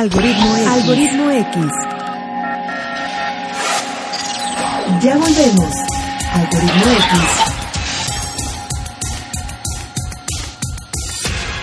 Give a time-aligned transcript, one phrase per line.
[0.00, 0.66] Algoritmo X.
[0.66, 1.56] Algoritmo X.
[5.02, 5.74] Ya volvemos.
[6.32, 7.20] Algoritmo X.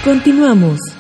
[0.04, 0.97] Continuamos.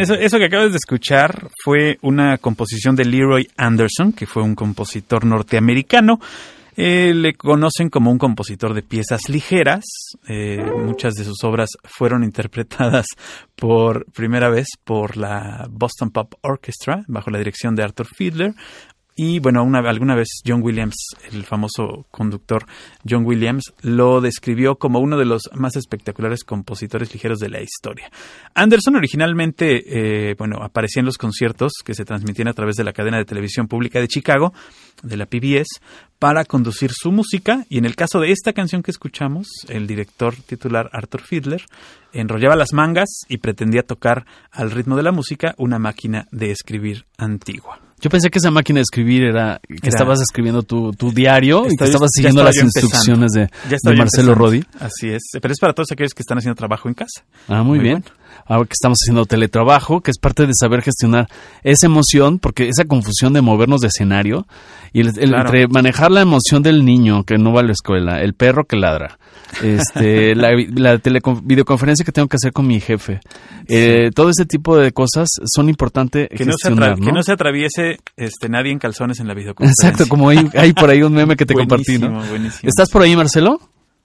[0.00, 5.24] Eso que acabas de escuchar fue una composición de Leroy Anderson, que fue un compositor
[5.24, 6.20] norteamericano.
[6.80, 9.84] Eh, le conocen como un compositor de piezas ligeras.
[10.28, 13.06] Eh, muchas de sus obras fueron interpretadas
[13.56, 18.54] por primera vez por la Boston Pop Orchestra bajo la dirección de Arthur Fiedler.
[19.20, 20.94] Y bueno, una, alguna vez John Williams,
[21.32, 22.64] el famoso conductor
[23.04, 28.12] John Williams, lo describió como uno de los más espectaculares compositores ligeros de la historia.
[28.54, 32.92] Anderson originalmente, eh, bueno, aparecía en los conciertos que se transmitían a través de la
[32.92, 34.52] cadena de televisión pública de Chicago,
[35.02, 35.80] de la PBS,
[36.20, 37.64] para conducir su música.
[37.68, 41.64] Y en el caso de esta canción que escuchamos, el director titular Arthur Fiedler
[42.12, 47.06] enrollaba las mangas y pretendía tocar al ritmo de la música una máquina de escribir
[47.16, 47.87] antigua.
[48.00, 51.66] Yo pensé que esa máquina de escribir era que Era- estabas escribiendo tu, tu diario
[51.70, 53.48] y que estabas siguiendo las instrucciones de,
[53.96, 54.34] Marcelo.
[54.34, 54.64] Rodi.
[54.80, 57.24] Así es, pero es para todos aquellos que están haciendo trabajo en casa.
[57.48, 58.04] Ah, muy, Muy bien.
[58.46, 61.28] Ahora que estamos haciendo teletrabajo, que es parte de saber gestionar
[61.64, 64.46] esa emoción, porque esa confusión de movernos de escenario
[64.92, 65.48] y el, el- Claro.
[65.48, 68.76] entre manejar la emoción del niño que no va a la escuela, el perro que
[68.76, 69.18] ladra,
[69.62, 70.96] este, la, la
[71.42, 73.20] videoconferencia que tengo que hacer con mi jefe,
[73.66, 77.87] eh, todo ese tipo de cosas son importantes Que no, se que no se atraviese
[78.16, 79.88] este, nadie en calzones en la videoconferencia.
[79.90, 82.08] Exacto, como hay, hay por ahí un meme que te compartí, ¿no?
[82.08, 82.68] Buenísimo, buenísimo.
[82.68, 83.60] ¿Estás por ahí, Marcelo?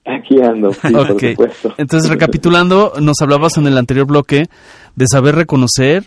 [0.05, 1.73] Aquí ando, sí, por supuesto.
[1.77, 4.47] Entonces, recapitulando, nos hablabas en el anterior bloque
[4.95, 6.05] de saber reconocer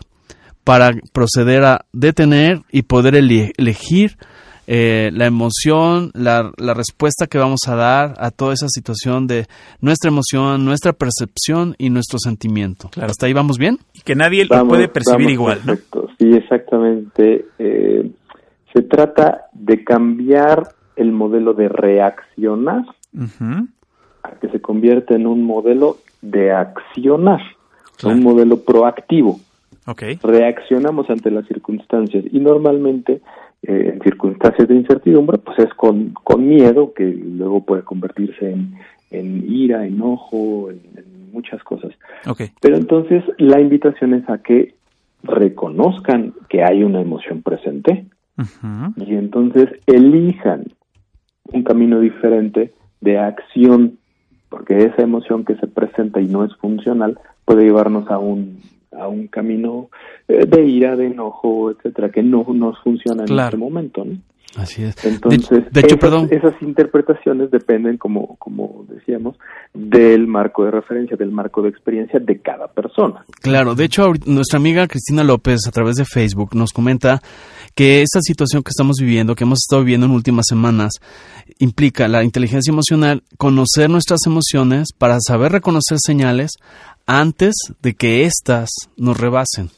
[0.65, 4.17] para proceder a detener y poder elegir
[4.66, 9.47] eh, la emoción, la, la respuesta que vamos a dar a toda esa situación de
[9.81, 12.88] nuestra emoción, nuestra percepción y nuestro sentimiento.
[12.91, 13.10] Claro.
[13.10, 13.78] ¿Hasta ahí vamos bien?
[13.94, 15.66] Y que nadie lo Vamos, puede percibir igual, ¿no?
[15.66, 16.09] perfecto.
[16.19, 17.47] Sí, exactamente.
[17.59, 18.10] Eh,
[18.72, 22.84] se trata de cambiar el modelo de reaccionar
[24.22, 27.41] a que se convierta en un modelo de accionar,
[27.99, 28.16] Claro.
[28.16, 29.41] un modelo proactivo.
[29.87, 30.03] Ok.
[30.22, 33.21] Reaccionamos ante las circunstancias y normalmente
[33.66, 38.75] eh, en circunstancias de incertidumbre, pues es con, con miedo que luego puede convertirse en,
[39.10, 41.93] en ira, enojo, en- en muchas cosas.
[42.60, 44.75] Pero entonces la invitación es a que
[45.22, 48.06] reconozcan que hay una emoción presente
[48.97, 50.65] y entonces elijan
[51.53, 53.99] un camino diferente de acción,
[54.50, 58.59] porque esa emoción que se presenta y no es funcional puede llevarnos a un
[58.99, 59.91] a un camino
[60.29, 64.19] eh, de ira, de enojo, etcétera, que no nos funciona en este momento, ¿no?
[64.57, 65.05] Así es.
[65.05, 66.29] Entonces, de, de hecho, esas, perdón.
[66.31, 69.37] esas interpretaciones dependen, como, como decíamos,
[69.75, 73.25] del marco de referencia, del marco de experiencia de cada persona.
[73.43, 77.21] Claro, de hecho, nuestra amiga Cristina López a través de Facebook nos comenta
[77.75, 80.95] que esta situación que estamos viviendo, que hemos estado viviendo en últimas semanas,
[81.59, 86.53] implica la inteligencia emocional, conocer nuestras emociones para saber reconocer señales
[87.06, 89.71] antes de que éstas nos rebasen.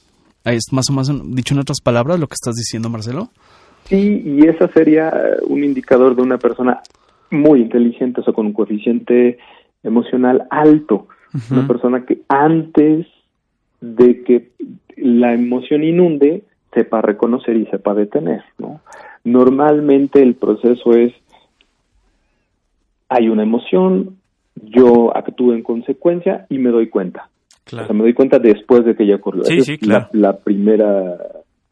[0.45, 3.29] Es más o menos dicho en otras palabras lo que estás diciendo, Marcelo.
[3.85, 6.83] Sí, y esa sería eh, un indicador de una persona
[7.31, 9.39] muy inteligente, o sea, con un coeficiente
[9.83, 11.09] emocional alto.
[11.51, 13.07] Una persona que antes
[13.83, 14.51] de que
[14.97, 18.81] la emoción inunde, sepa reconocer y sepa detener, ¿no?
[19.25, 21.13] Normalmente el proceso es,
[23.09, 24.18] hay una emoción,
[24.65, 27.29] yo actúo en consecuencia y me doy cuenta.
[27.67, 27.95] O sea, Claro.
[27.95, 29.45] me doy cuenta después de que ya ocurrió.
[29.45, 30.09] Sí, Ese sí, la- claro.
[30.13, 31.17] la, primera,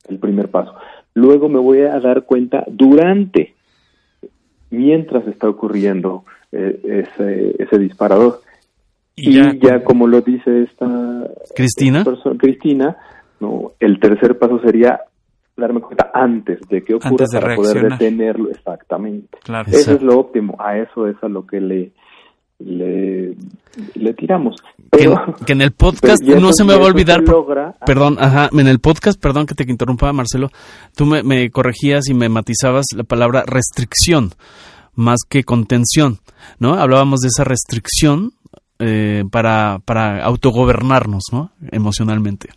[0.09, 0.75] el primer paso.
[1.15, 3.55] Luego me voy a dar cuenta durante,
[4.71, 8.41] mientras está ocurriendo eh, ese, ese disparador.
[9.15, 10.87] Y Y, ya, ya, como lo dice esta
[11.55, 11.99] Cristina.
[12.01, 12.97] esta persona- Cristina,
[13.41, 15.01] no, el tercer paso sería
[15.57, 19.39] darme cuenta antes de que ocurra Antes de para poder detenerlo exactamente.
[19.43, 19.69] Claro.
[19.71, 21.93] Eso es lo óptimo, a eso es a lo que le
[22.59, 23.35] le,
[23.95, 24.57] le tiramos.
[24.93, 27.23] Que, Pero, que en el podcast no se me va a olvidar.
[27.23, 30.51] logra- Perdón, ajá, en el podcast, perdón que te interrumpa, Marcelo,
[30.97, 34.31] tú me, me corregías y me matizabas la palabra restricción
[34.95, 36.19] más que contención,
[36.59, 36.75] ¿no?
[36.75, 38.31] Hablábamos de esa restricción
[38.79, 41.51] eh, para, para autogobernarnos, ¿no?
[41.71, 42.49] Emocionalmente.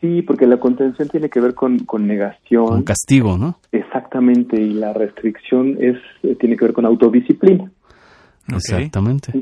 [0.00, 2.66] Sí, porque la contención tiene que ver con, con negación.
[2.66, 3.58] Con castigo, ¿no?
[3.72, 7.70] Exactamente, y la restricción es eh, tiene que ver con autodisciplina.
[8.52, 9.32] Exactamente.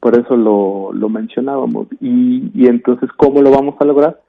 [0.00, 1.88] Por eso lo, lo mencionábamos.
[2.00, 4.20] Y, y entonces, ¿cómo lo vamos a lograr?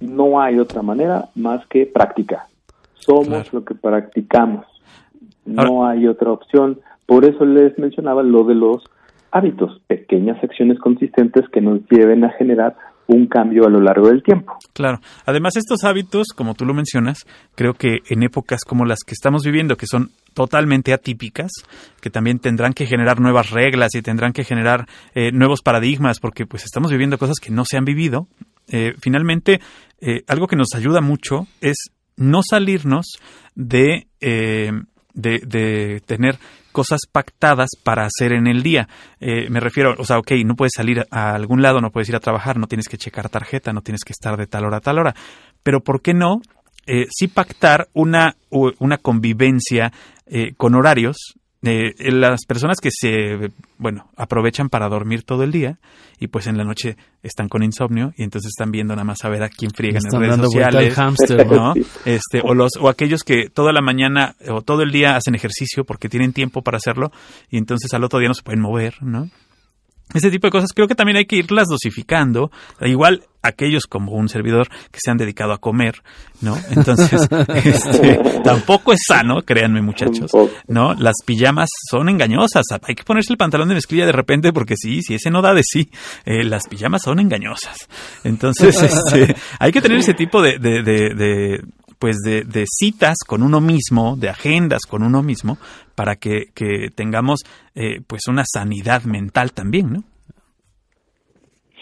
[0.00, 2.46] No hay otra manera más que práctica.
[2.94, 3.48] Somos Claro.
[3.52, 4.66] lo que practicamos.
[5.46, 6.80] No hay otra opción.
[7.06, 8.82] Por eso les mencionaba lo de los
[9.30, 12.76] hábitos, pequeñas acciones consistentes que nos lleven a generar
[13.06, 14.54] un cambio a lo largo del tiempo.
[14.72, 14.98] Claro.
[15.26, 19.42] Además, estos hábitos, como tú lo mencionas, creo que en épocas como las que estamos
[19.44, 21.50] viviendo, que son totalmente atípicas,
[22.00, 26.46] que también tendrán que generar nuevas reglas y tendrán que generar eh, nuevos paradigmas, porque
[26.46, 28.28] pues estamos viviendo cosas que no se han vivido.
[28.68, 29.60] Eh, finalmente,
[30.00, 31.76] eh, algo que nos ayuda mucho es
[32.16, 33.06] no salirnos
[33.54, 34.72] de, eh,
[35.12, 36.38] de, de tener
[36.72, 38.88] cosas pactadas para hacer en el día.
[39.20, 42.20] Me refiero, o sea, ok, no puedes salir a algún lado, no puedes ir a
[42.20, 44.98] trabajar, no tienes que checar tarjeta, no tienes que estar de tal hora a tal
[44.98, 45.14] hora.
[45.62, 46.40] Pero ¿por qué no?
[46.86, 49.92] Eh, sí pactar una, una convivencia
[50.26, 51.34] eh, con horarios.
[51.66, 55.78] Eh, las personas que se, bueno, aprovechan para dormir todo el día
[56.20, 59.30] y pues en la noche están con insomnio y entonces están viendo nada más a
[59.30, 60.94] ver a quién friegan en redes dando vuelta al sociales.
[62.04, 65.84] Este, o los, o aquellos que toda la mañana o todo el día hacen ejercicio
[65.84, 67.12] porque tienen tiempo para hacerlo
[67.48, 69.30] y entonces al otro día no se pueden mover, ¿no?
[70.14, 72.50] Ese tipo de cosas creo que también hay que irlas dosificando.
[72.80, 76.02] Igual aquellos como un servidor que se han dedicado a comer,
[76.40, 76.56] ¿no?
[76.70, 80.32] Entonces, este, tampoco es sano, créanme muchachos.
[80.66, 80.94] ¿no?
[80.94, 82.64] Las pijamas son engañosas.
[82.82, 85.52] Hay que ponerse el pantalón de mezclilla de repente porque sí, si ese no da
[85.52, 85.90] de sí,
[86.24, 87.76] eh, las pijamas son engañosas.
[88.24, 91.64] Entonces, este, hay que tener ese tipo de, de, de, de,
[91.98, 95.58] pues de, de citas con uno mismo, de agendas con uno mismo,
[95.94, 97.40] para que, que tengamos
[97.74, 100.04] eh, pues una sanidad mental también, ¿no?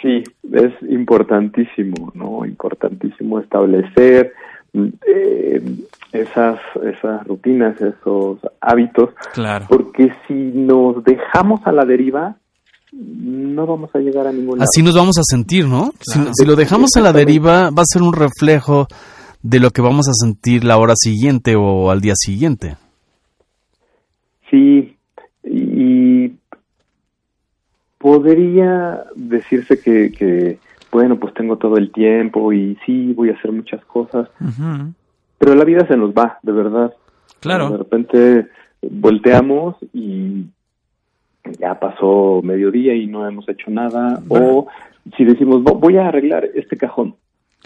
[0.00, 2.44] Sí, es importantísimo, ¿no?
[2.44, 4.32] Importantísimo establecer
[4.72, 5.62] mm, eh,
[6.12, 9.66] esas, esas rutinas, esos hábitos, Claro.
[9.68, 12.36] porque si nos dejamos a la deriva,
[12.92, 14.68] no vamos a llegar a ningún lado.
[14.70, 15.92] Así nos vamos a sentir, ¿no?
[16.00, 18.86] Si- lo dejamos a la deriva, va a ser un reflejo
[19.42, 22.76] de lo que vamos a sentir la hora siguiente o al día siguiente.
[24.50, 24.96] Sí,
[25.44, 26.32] y
[27.98, 30.58] podría decirse que, que,
[30.90, 34.28] bueno, pues tengo todo el tiempo y sí, voy a hacer muchas cosas,
[35.38, 36.90] pero la vida se nos va, de verdad.
[36.90, 36.96] De
[37.40, 37.76] Claro.
[37.76, 38.46] repente
[38.82, 40.44] volteamos y
[41.58, 44.22] ya pasó mediodía y no hemos hecho nada.
[44.28, 44.68] O
[45.16, 47.16] si decimos, "Vo- voy a arreglar este cajón.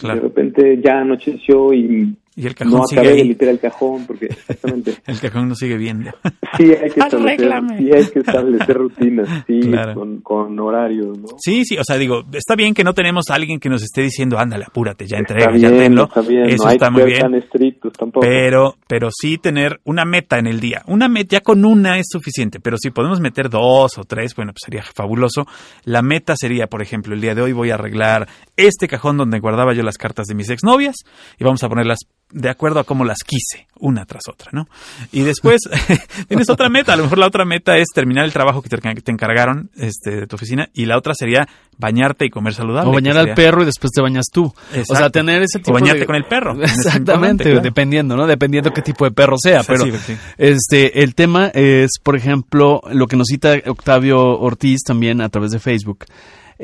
[0.01, 3.27] De repente ya anocheció y Y el cajón no sigue acabé de ahí.
[3.29, 6.11] limpiar el cajón porque exactamente El cajón nos sigue viendo.
[6.55, 9.93] sí hay que establecer, sí hay que establecer rutinas, sí, Claro.
[9.95, 11.25] con, con horarios, ¿no?
[11.39, 14.03] Sí, sí, o sea, digo, está bien que no tenemos a alguien que nos esté
[14.03, 16.03] diciendo, ándale, apúrate, ya entrega, ya tenlo.
[16.05, 17.19] está bien, Eso no hay está muy bien.
[17.21, 18.25] tan estrictos tampoco.
[18.25, 20.83] Pero, pero sí tener una meta en el día.
[20.85, 24.51] Una meta, ya con una es suficiente, pero si podemos meter dos o tres, bueno,
[24.53, 25.47] pues sería fabuloso.
[25.85, 29.39] La meta sería, por ejemplo, el día de hoy voy a arreglar este cajón donde
[29.39, 30.95] guardaba yo las cartas de mis exnovias
[31.39, 31.97] y vamos a ponerlas
[32.29, 34.67] de acuerdo a cómo las quise, una tras otra, ¿no?
[35.11, 35.61] Y después
[36.27, 38.77] tienes otra meta, a lo mejor la otra meta es terminar el trabajo que te,
[38.77, 41.47] que te encargaron este, de tu oficina y la otra sería
[41.77, 42.89] bañar y comer saludable.
[42.89, 44.53] O bañar al perro y después te bañas tú.
[44.89, 46.05] O sea, tener ese O tipo bañarte de...
[46.05, 46.61] con el perro.
[46.63, 47.61] Exactamente, Claro.
[47.61, 48.25] dependiendo, ¿no?
[48.25, 49.63] Dependiendo qué tipo de perro sea.
[49.63, 50.17] Pero sí, sí.
[50.37, 55.51] este, el tema es, por ejemplo, lo que nos cita Octavio Ortiz también a través
[55.51, 56.05] de Facebook.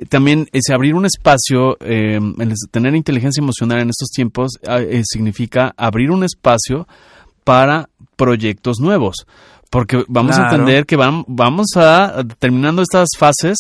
[0.09, 2.19] También es abrir un espacio, eh,
[2.71, 6.87] tener inteligencia emocional en estos tiempos ah, eh, significa abrir un espacio
[7.43, 9.25] para proyectos nuevos.
[9.69, 13.57] Porque vamos a entender que vam- vamos a, terminando estas fases,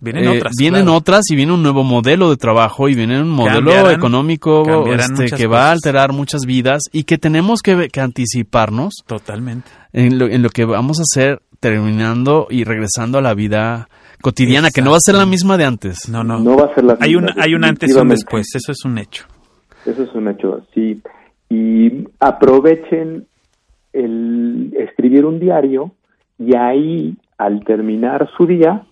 [0.00, 0.52] Vienen eh, otras.
[0.58, 0.96] vienen claro.
[0.98, 5.12] otras y viene un nuevo modelo de trabajo y viene un modelo Cambiarán- económico cambiarán
[5.22, 9.70] este, que va a alterar muchas vidas y que tenemos que, que anticiparnos Totalmente.
[9.94, 13.88] en lo, en lo que vamos a hacer terminando y regresando a la vida
[14.24, 16.08] cotidiana, que no va a ser la misma de antes.
[16.08, 16.38] No, no.
[16.38, 18.72] No va a ser la hay, un, misma, hay un antes y un después, eso
[18.72, 19.26] es un hecho.
[19.84, 21.02] Eso es un hecho, sí.
[21.50, 23.26] Y aprovechen
[23.92, 25.92] el escribir un diario
[26.38, 28.86] y ahí, al terminar su día,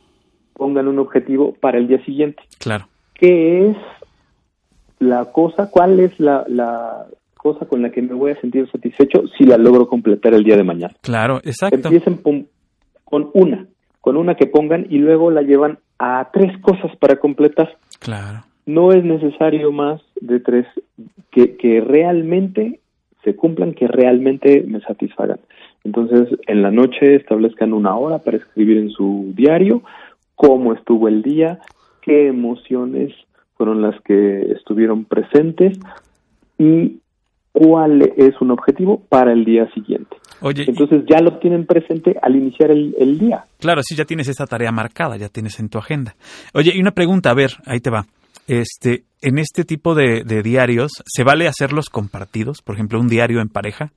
[0.53, 2.43] pongan un objetivo para el día siguiente.
[2.59, 2.89] Claro.
[3.15, 3.77] ¿Qué es
[4.99, 5.71] la cosa?
[5.71, 7.07] ¿Cuál es la, la
[7.39, 10.57] cosa con la que me voy a sentir satisfecho si la logro completar el día
[10.57, 10.95] de mañana?
[11.01, 11.89] Claro, exacto.
[11.89, 13.67] Empiecen con una,
[14.03, 18.45] con una que pongan y luego la llevan a tres cosas para completar Claro.
[18.67, 20.67] no es necesario más de tres
[21.31, 22.81] que, que realmente
[23.25, 25.39] se cumplan, que realmente me satisfagan.
[25.85, 29.83] Entonces, en la noche establezcan una hora para escribir en su diario
[30.35, 31.61] cómo estuvo el día,
[32.03, 33.13] qué emociones
[33.57, 35.79] fueron las que estuvieron presentes
[36.59, 36.99] y
[37.53, 40.17] cuál es un objetivo para el día siguiente.
[40.41, 43.45] Oye, y- Entonces ya lo tienen presente al iniciar el, el día.
[43.61, 46.15] claro, sí, ya tienes esta tarea marcada, ya tienes en tu agenda.
[46.55, 48.07] Oye, y una pregunta, a ver, ahí te va.
[48.49, 52.61] Este, en este tipo de, de diarios, ¿se vale hacerlos compartidos?
[52.63, 53.93] Por ejemplo, un diario en pareja,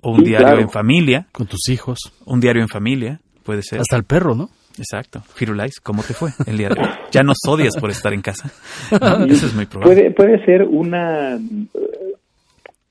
[0.00, 0.60] o un Sí, diario claro.
[0.62, 1.98] en familia, Con tus hijos.
[2.26, 3.78] un diario en familia, puede ser.
[3.80, 4.48] Hasta el perro, ¿no?
[4.78, 5.22] Exacto.
[5.34, 6.88] Firulais, ¿cómo te fue el día de hoy?
[7.12, 8.50] Ya nos odias por estar en casa.
[8.90, 9.24] ¿no?
[9.26, 9.94] Eso es muy probable.
[9.94, 11.38] Puede, puede ser una,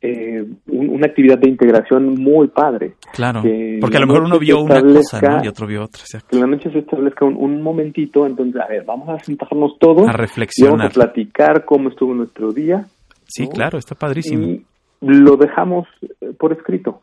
[0.01, 2.93] eh, un- una actividad de integración muy padre.
[3.13, 3.41] Claro.
[3.43, 5.43] que Porque a lo mejor uno vio una cosa, ¿no?
[5.43, 6.01] Y otro vio otra.
[6.01, 6.27] exacto.
[6.31, 9.77] Que en la noche se establezca un, un momentito, entonces, a ver, vamos a sentarnos
[9.79, 9.99] todos.
[9.99, 10.87] A y vamos reflexionar.
[10.87, 12.85] a platicar cómo estuvo nuestro día.
[13.27, 13.49] Sí, ¿no?
[13.49, 14.43] claro, está padrísimo.
[14.43, 14.65] Y
[15.01, 15.87] lo dejamos
[16.21, 17.01] eh, por escrito.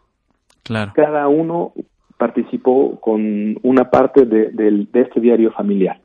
[0.65, 0.93] Claro.
[0.95, 1.73] Cada uno
[2.17, 6.01] participó con una parte de, este diario familiar.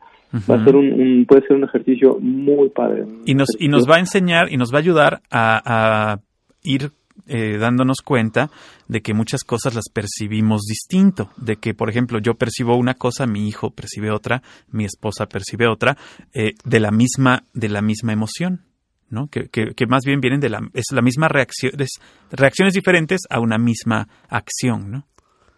[0.50, 3.06] Va a ser un, un- puede ser un ejercicio muy padre.
[3.26, 6.20] Y nos, y nos va a enseñar y nos va a ayudar a, a
[6.64, 6.92] ir
[7.28, 8.50] eh, dándonos cuenta
[8.88, 13.28] de que muchas cosas las percibimos distinto, de que, por ejemplo, yo percibo una cosa,
[13.28, 14.42] mi hijo percibe otra,
[14.72, 15.96] mi esposa percibe otra,
[16.34, 18.62] eh, de la misma, de la misma emoción,
[19.10, 19.28] ¿no?
[19.28, 22.02] Que, que, que más bien vienen de la, es la misma reacción, es
[22.32, 25.06] reacciones diferentes a una misma acción, ¿no?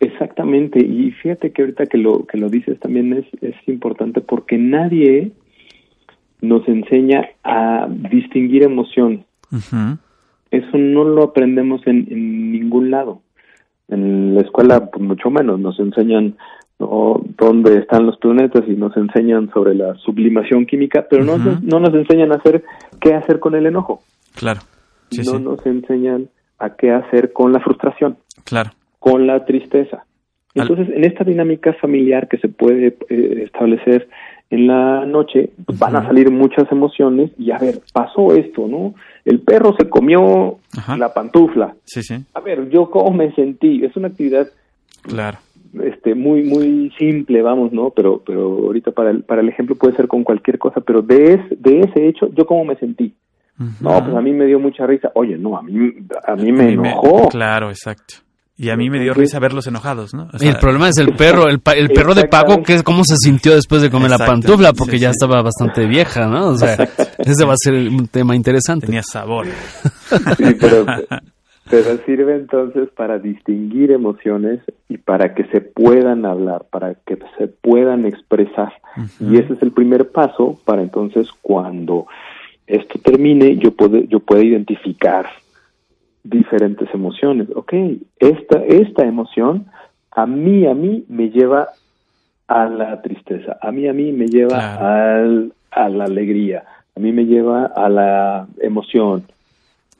[0.02, 4.58] Exactamente, y fíjate que ahorita que lo que lo dices también es, es importante porque
[4.58, 5.32] nadie
[6.42, 9.26] nos enseña a distinguir emoción.
[10.52, 13.22] Eso no lo aprendemos en, en ningún lado.
[13.88, 16.36] En la escuela, pues mucho menos, nos enseñan
[16.80, 17.22] ¿no?
[17.38, 21.94] dónde están los planetas y nos enseñan sobre la sublimación química, pero no, no nos
[21.94, 22.64] enseñan a hacer
[23.00, 24.02] qué hacer con el enojo.
[24.36, 24.62] Claro.
[25.12, 25.44] Sí, no sí.
[25.44, 28.18] nos enseñan a qué hacer con la frustración.
[28.44, 28.72] Claro.
[29.00, 30.06] con la tristeza.
[30.54, 34.08] Entonces, en esta dinámica familiar que se puede eh, establecer
[34.50, 38.94] en la noche, pues, van a salir muchas emociones y a ver, pasó esto, ¿no?
[39.26, 40.98] El perro se comió Ajá.
[40.98, 41.76] la pantufla.
[41.84, 42.16] Sí, sí.
[42.34, 43.84] A ver, yo cómo me sentí.
[43.84, 44.48] Es una actividad
[45.02, 45.40] Claro.
[45.84, 47.90] este muy muy simple, vamos, ¿no?
[47.90, 51.34] Pero pero ahorita para el, para el ejemplo puede ser con cualquier cosa, pero de
[51.34, 53.14] es, de ese hecho, yo cómo me sentí.
[53.80, 55.12] No, pues a mí me dio mucha risa.
[55.16, 55.74] Oye, no, a mí
[56.28, 57.30] a mí me A mí me- enojó.
[57.30, 58.16] Claro, exacto.
[58.58, 60.24] Y a mí me dio Entonces- risa verlos enojados, ¿no?
[60.32, 62.76] O Y sea, el problema es el perro, el, pa- el perro de Paco, que
[62.76, 65.18] es cómo se sintió después de comer la pantufla, porque sí, ya sí.
[65.20, 66.48] estaba bastante vieja, ¿no?
[66.50, 66.76] O sea,
[67.18, 68.86] ese va a ser un tema interesante.
[68.86, 69.48] tenía sabor.
[70.38, 70.86] Sí, pero,
[71.70, 77.48] pero sirve entonces para distinguir emociones y para que se puedan hablar, para que se
[77.48, 78.72] puedan expresar.
[79.20, 82.06] Y ese es el primer paso para entonces cuando
[82.68, 85.26] esto termine yo puedo, yo puedo identificar
[86.26, 87.48] diferentes emociones.
[87.56, 87.74] Ok,
[88.20, 89.68] esta, esta emoción
[90.12, 91.70] a mí, a mí me lleva
[92.48, 94.86] a la tristeza, a mí, a mí me lleva Claro.
[94.86, 96.64] al, a la alegría,
[96.96, 99.24] a mí me lleva a la emoción.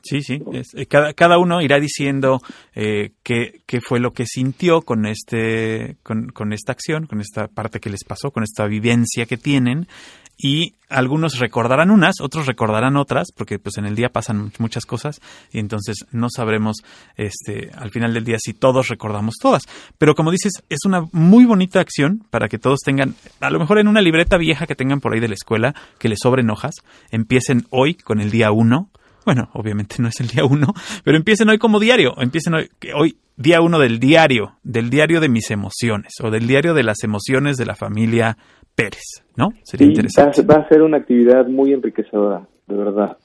[0.02, 0.40] Sí, sí.
[0.52, 2.38] eh, cada, cada uno irá diciendo
[2.76, 7.48] eh, qué, qué fue lo que sintió con este, con, con esta acción, con esta
[7.48, 9.88] parte que les pasó, con esta vivencia que tienen.
[10.38, 15.20] Y algunos recordarán unas, otros recordarán otras, porque pues en el día pasan muchas cosas
[15.50, 16.76] y entonces no sabremos
[17.16, 19.62] este al final del día si todos recordamos todas.
[19.98, 23.78] Pero como dices, es una muy bonita acción para que todos tengan, a lo mejor
[23.78, 26.74] en una libreta vieja que tengan por ahí de la escuela, que les sobren hojas,
[27.10, 28.90] empiecen hoy con el día uno.
[29.24, 33.16] Bueno, obviamente no es el día uno, pero empiecen hoy como diario, empiecen hoy, hoy
[33.36, 37.56] día uno del diario, del diario de mis emociones o del diario de las emociones
[37.56, 38.38] de la familia
[38.76, 39.50] Pérez, ¿no?
[39.62, 40.42] Sería Sí, interesante.
[40.42, 43.16] Va, va a ser una actividad muy enriquecedora, de verdad.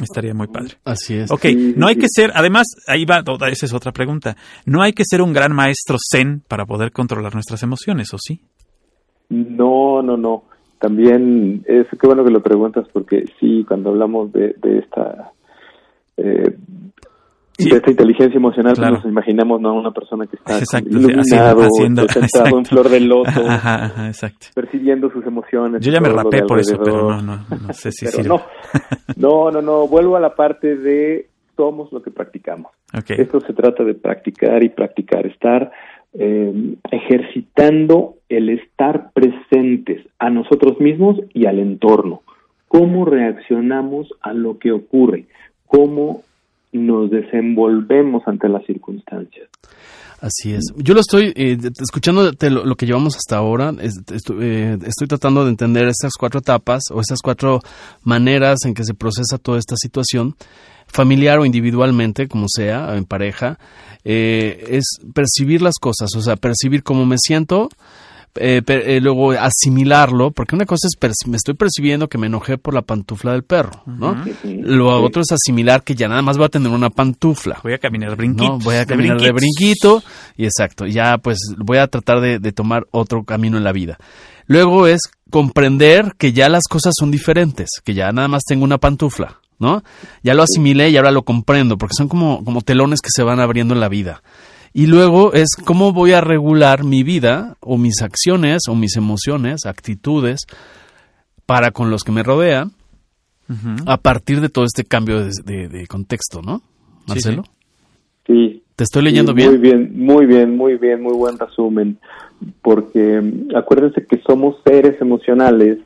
[0.00, 0.74] Estaría muy padre.
[0.84, 1.30] Así es.
[1.30, 2.00] Ok, Sí, no hay sí.
[2.02, 4.36] que ser, además, ahí va, esa es otra pregunta.
[4.64, 8.40] No hay que ser un gran maestro zen para poder controlar nuestras emociones, ¿o sí?
[9.28, 10.44] No, no, no.
[10.78, 15.32] También, es qué bueno que lo preguntas porque sí, cuando hablamos de, de esta
[16.16, 16.56] eh,
[17.58, 17.70] Sí.
[17.70, 18.94] de esta inteligencia emocional, pues Claro.
[18.96, 19.74] nos imaginamos ¿no?
[19.74, 24.06] una persona que está Exacto, iluminado, haciendo- haciendo- sentado en flor de loto, Ajá, ajá,
[24.06, 24.46] exacto.
[24.54, 25.84] percibiendo sus emociones.
[25.84, 28.28] Yo ya me rapé por eso, pero no, no, no sé si sirve.
[28.28, 28.40] no,
[29.16, 29.88] no, no, no.
[29.88, 32.70] Vuelvo a la parte de somos lo que practicamos.
[32.96, 35.72] Ok, Esto se trata de practicar y practicar, estar
[36.14, 42.22] eh, ejercitando el estar presentes a nosotros mismos y al entorno.
[42.68, 45.24] ¿Cómo reaccionamos a lo que ocurre?
[45.66, 46.22] ¿Cómo
[46.72, 49.48] nos desenvolvemos ante las circunstancias?
[50.20, 50.64] Así es.
[50.76, 53.72] Yo lo estoy eh, escuchando lo, que llevamos hasta ahora.
[53.80, 57.60] eh, estoy tratando de entender estas cuatro etapas o estas cuatro
[58.02, 60.34] maneras en que se procesa toda esta situación,
[60.88, 63.58] familiar o individualmente, como sea, en pareja.
[64.04, 64.84] eh, es
[65.14, 67.68] percibir las cosas, o sea, percibir cómo me siento,
[68.36, 72.58] eh, per- eh, luego asimilarlo, porque una cosa es me estoy percibiendo que me enojé
[72.58, 74.14] por la pantufla del perro, ¿no?
[74.44, 75.04] Lo Sí.
[75.04, 77.60] otro es asimilar que ya nada más voy a tener una pantufla.
[77.62, 78.58] Voy a caminar brinquitos.
[78.58, 80.02] No, voy a caminar de brinquito
[80.36, 83.98] y exacto, ya pues voy a tratar de, de tomar otro camino en la vida.
[84.46, 88.78] Luego es comprender que ya las cosas son diferentes, que ya nada más tengo una
[88.78, 89.82] pantufla, ¿no?
[90.22, 93.40] Ya lo asimilé y ahora lo comprendo, porque son como, como telones que se van
[93.40, 94.22] abriendo en la vida.
[94.72, 99.66] Y luego es cómo voy a regular mi vida o mis acciones o mis emociones,
[99.66, 100.40] actitudes
[101.46, 102.72] para con los que me rodean
[103.86, 106.58] a partir de todo este cambio de, de- de contexto, ¿no?
[106.58, 107.44] Sí, Marcelo,
[108.26, 109.48] Sí, ¿te estoy leyendo Sí, bien?
[109.50, 111.98] Muy bien, muy bien, muy bien, muy buen resumen.
[112.60, 115.78] Porque mm, acuérdense que somos seres emocionales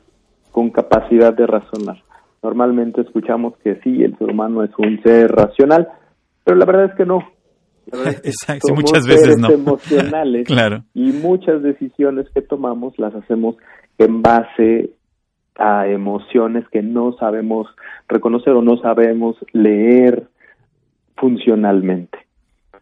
[0.51, 2.03] con capacidad de razonar.
[2.43, 5.87] Normalmente escuchamos que sí, el ser humano es un ser racional,
[6.43, 7.19] pero la verdad es que no.
[7.91, 9.49] Verdad Exacto, somos muchas veces seres no.
[9.49, 10.83] emocionales Claro.
[10.93, 13.55] y muchas decisiones que tomamos las hacemos
[13.97, 14.91] en base
[15.55, 17.67] a emociones que no sabemos
[18.07, 20.27] reconocer o no sabemos leer
[21.17, 22.17] funcionalmente.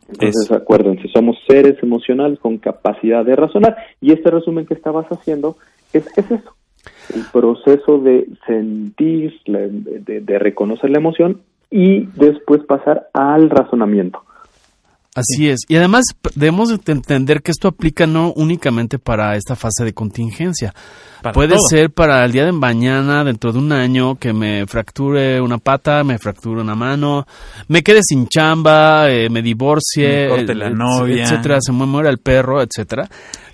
[0.07, 5.57] Entonces, acuérdense, somos seres emocionales con capacidad de razonar y este resumen que estabas haciendo
[5.93, 6.55] es, es eso,
[7.15, 14.21] el proceso de sentir, de reconocer la emoción y después pasar al razonamiento.
[15.13, 15.59] Así es.
[15.67, 20.73] Y además debemos de entender que esto aplica no únicamente para esta fase de contingencia.
[21.21, 21.67] Para Puede todo.
[21.67, 26.05] ser para el día de mañana, dentro de un año, que me fracture una pata,
[26.05, 27.25] me fracture una mano,
[27.67, 31.23] me quede sin chamba, eh, me divorcie, Me corte la novia.
[31.23, 33.09] etcétera, se me muera el perro, etcétera.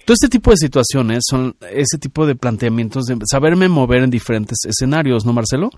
[0.05, 4.59] Todo este tipo de situaciones son ese tipo de planteamientos de saberme mover en diferentes
[4.65, 5.71] escenarios, ¿no, Marcelo?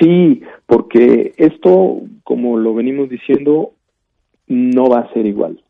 [0.00, 3.72] Sí, porque esto, como lo venimos diciendo,
[4.46, 5.60] no va a ser igual.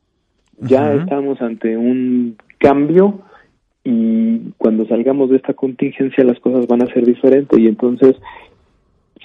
[0.61, 3.21] Ya estamos ante un cambio
[3.83, 8.17] y cuando salgamos de esta contingencia las cosas van a ser diferentes y entonces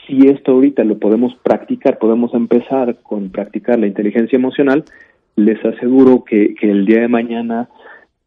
[0.07, 4.83] si esto ahorita lo podemos practicar, podemos empezar con practicar la inteligencia emocional,
[5.35, 7.69] les aseguro que, que el día de mañana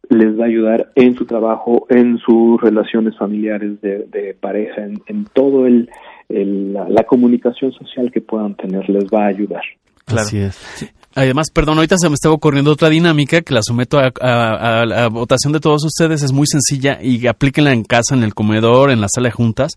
[0.09, 5.03] les va a ayudar en su trabajo, en sus relaciones familiares de, de pareja, en,
[5.07, 5.91] en todo el,
[6.29, 9.63] el- la, la comunicación social que puedan tener, les va a ayudar.
[10.05, 10.23] Claro.
[10.23, 10.95] Así es.
[11.15, 14.87] Además, perdón, ahorita se me estaba ocurriendo otra dinámica que la someto a, a- a
[14.87, 16.23] la votación de todos ustedes.
[16.23, 19.73] Es muy sencilla y aplíquenla en casa, en el comedor, en la sala de juntas.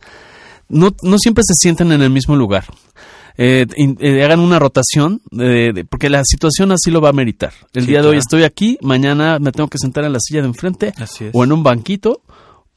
[0.70, 2.66] No, no siempre se sienten en el mismo lugar.
[3.38, 3.66] Eh,
[4.00, 7.52] eh, hagan una rotación, de- de- porque la situación así lo va a meritar.
[7.74, 10.42] El Sí, día de hoy estoy aquí, mañana me tengo que sentar en la silla
[10.42, 10.94] de enfrente
[11.34, 12.22] o en un banquito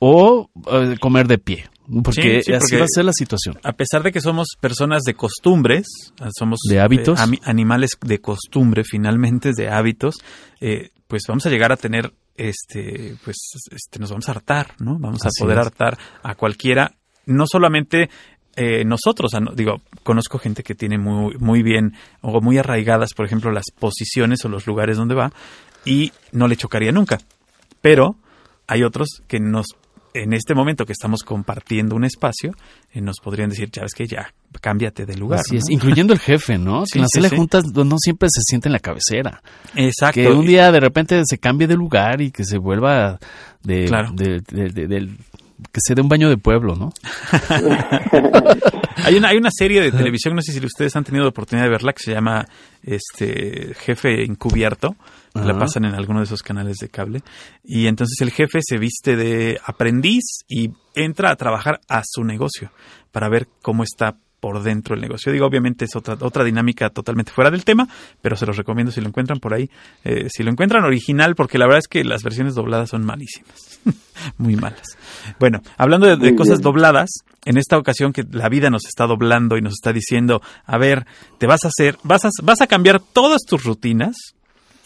[0.00, 1.68] o eh, comer de pie,
[2.04, 3.58] porque Sí, sí, así va a ser la situación.
[3.62, 5.86] a pesar de que somos personas de costumbres,
[6.20, 7.18] ah, somos De hábitos.
[7.18, 10.16] eh, ami- animales de costumbre, finalmente de hábitos,
[10.60, 13.36] eh, pues vamos a llegar a tener, este, pues,
[13.70, 14.98] este, nos vamos a hartar, ¿no?
[14.98, 15.66] Vamos Así a poder es.
[15.66, 16.92] hartar a cualquiera,
[17.26, 18.08] no solamente
[18.60, 23.24] eh, nosotros, no- digo, conozco gente que tiene muy, muy bien o muy arraigadas, por
[23.24, 25.32] ejemplo, las posiciones o los lugares donde va
[25.84, 27.18] y no le chocaría nunca,
[27.80, 28.16] pero
[28.66, 29.66] hay otros que nos
[30.22, 32.52] en este momento que estamos compartiendo un espacio,
[32.92, 35.40] eh, nos podrían decir, ya ves que ya, cámbiate de lugar.
[35.40, 36.84] Así es, incluyendo el jefe, ¿no?
[36.86, 39.42] Sí, que en la sí, juntas no no siempre se siente en la cabecera.
[39.74, 40.20] Exacto.
[40.20, 43.18] Que un día de repente se cambie de lugar y que se vuelva
[43.62, 44.10] de, Claro.
[44.12, 45.16] de- de- de- del-
[45.72, 46.92] que se dé un baño de pueblo, ¿no?
[49.04, 51.66] Hay una, hay una serie de televisión, no sé si ustedes han tenido la oportunidad
[51.66, 52.46] de verla, que se llama
[52.82, 54.96] este Jefe Encubierto.
[55.34, 57.22] La pasan en alguno de esos canales de cable.
[57.62, 62.72] Y entonces el jefe se viste de aprendiz y entra a trabajar a su negocio
[63.12, 65.32] para ver cómo está por dentro el negocio.
[65.32, 67.88] Digo, obviamente es otra, otra dinámica totalmente fuera del tema,
[68.20, 69.70] pero se los recomiendo si lo encuentran por ahí.
[70.04, 73.80] eh, si lo encuentran original, porque la verdad es que las versiones dobladas son malísimas.
[74.38, 74.96] Muy malas.
[75.38, 77.10] Bueno, hablando de, cosas dobladas,
[77.44, 81.06] en esta ocasión que la vida nos está doblando y nos está diciendo, a ver,
[81.38, 84.16] te vas a hacer, vas a, vas a cambiar todas tus rutinas,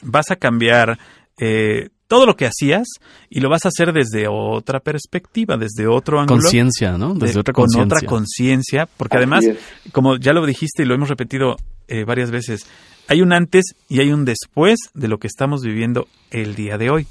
[0.03, 0.99] vas a cambiar
[1.39, 2.87] eh, todo lo que hacías
[3.31, 6.41] y lo vas a hacer desde otra perspectiva, desde otro ángulo.
[6.43, 7.15] Conciencia, ¿no?
[7.15, 7.97] Desde de- otra con conciencia.
[7.97, 9.59] otra conciencia, porque Así además, es.
[9.93, 11.57] como ya lo dijiste y lo hemos repetido
[11.89, 12.67] eh, varias veces,
[13.09, 16.91] hay un antes y hay un después de lo que estamos viviendo el día de
[16.91, 17.07] hoy,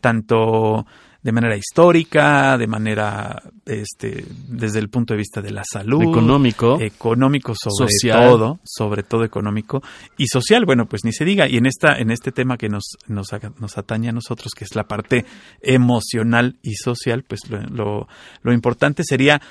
[0.00, 0.84] tanto
[1.22, 6.80] de manera histórica, de manera, este, desde el punto de vista de la salud, Económico.
[6.80, 8.28] económico sobre Social.
[8.30, 9.82] todo, sobre todo económico
[10.16, 11.46] y social, bueno, pues ni se diga.
[11.48, 13.28] Y en esta, en este tema que nos, nos,
[13.58, 15.26] nos atañe a nosotros, que es la parte
[15.60, 18.08] emocional y social, pues lo, lo,
[18.42, 19.42] lo importante sería,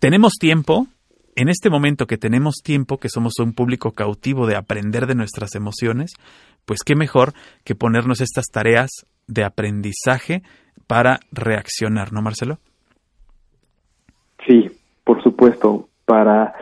[0.00, 0.86] tenemos tiempo,
[1.34, 5.54] en este momento que tenemos tiempo, que somos un público cautivo de aprender de nuestras
[5.54, 6.12] emociones,
[6.64, 8.88] pues qué mejor que ponernos estas tareas
[9.26, 10.42] de aprendizaje
[10.86, 12.58] para reaccionar, ¿no, Marcelo?
[14.46, 14.70] Sí,
[15.04, 16.54] por supuesto, para...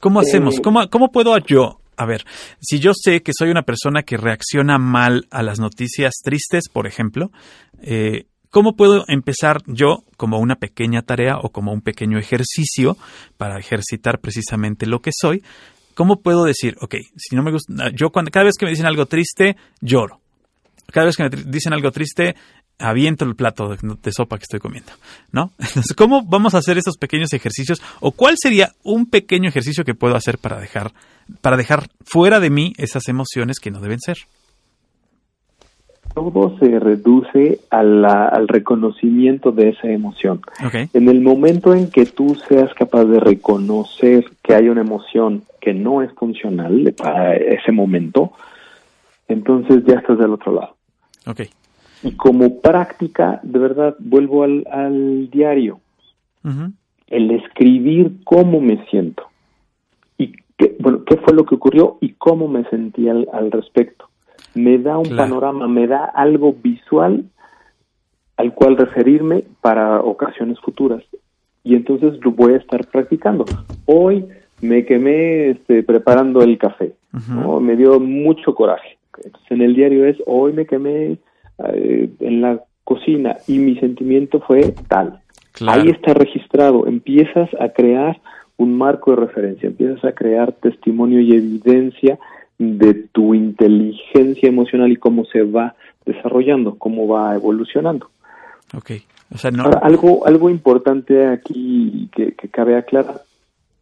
[0.00, 0.58] ¿Cómo hacemos?
[0.58, 2.24] Eh, ¿Cómo, ¿Cómo puedo yo a ver,
[2.60, 6.86] si yo sé que soy una persona que reacciona mal a las noticias tristes, por
[6.86, 7.30] ejemplo,
[7.82, 12.96] eh, ¿cómo puedo empezar yo como una pequeña tarea o como un pequeño ejercicio
[13.36, 15.42] para ejercitar precisamente lo que soy?
[15.92, 18.86] ¿Cómo puedo decir, ok, si no me gusta, yo cuando, cada vez que me dicen
[18.86, 20.19] algo triste, lloro.
[20.90, 22.34] Cada vez que me dicen algo triste,
[22.80, 24.92] aviento el plato de, sopa que estoy comiendo,
[25.32, 25.50] ¿no?
[25.58, 27.82] Entonces, ¿cómo vamos a hacer esos pequeños ejercicios?
[28.00, 30.92] ¿O cuál sería un pequeño ejercicio que puedo hacer para dejar,
[31.40, 34.16] para dejar fuera de mí esas emociones que no deben ser?
[36.14, 40.40] Todo se reduce al reconocimiento de esa emoción.
[40.92, 45.72] En el momento en que tú seas capaz de reconocer que hay una emoción que
[45.72, 48.32] no es funcional para ese momento,
[49.32, 50.76] entonces ya estás del otro lado.
[51.26, 51.48] Okay.
[52.02, 55.80] Y como práctica, de verdad, vuelvo al, diario.
[57.08, 59.24] El escribir cómo me siento.
[60.16, 64.06] Y qué, bueno, qué fue lo que ocurrió y cómo me sentí al, respecto.
[64.54, 67.24] Me da un panorama, me da algo visual
[68.36, 71.04] al cual referirme para ocasiones futuras.
[71.62, 73.44] Y entonces lo voy a estar practicando.
[73.84, 74.26] Hoy
[74.62, 76.94] me quemé este, preparando el café.
[77.60, 78.99] Me dio mucho coraje.
[79.48, 81.18] En el diario es, hoy me quemé
[81.72, 85.20] eh, en la cocina y mi sentimiento fue tal.
[85.66, 88.20] Ahí está registrado, empiezas a crear
[88.56, 92.18] un marco de referencia, empiezas a crear testimonio y evidencia
[92.58, 98.10] de tu inteligencia emocional y cómo se va desarrollando, cómo va evolucionando.
[98.76, 99.02] Okay.
[99.34, 99.64] O sea, no...
[99.82, 103.22] algo, algo importante aquí que, que cabe aclarar,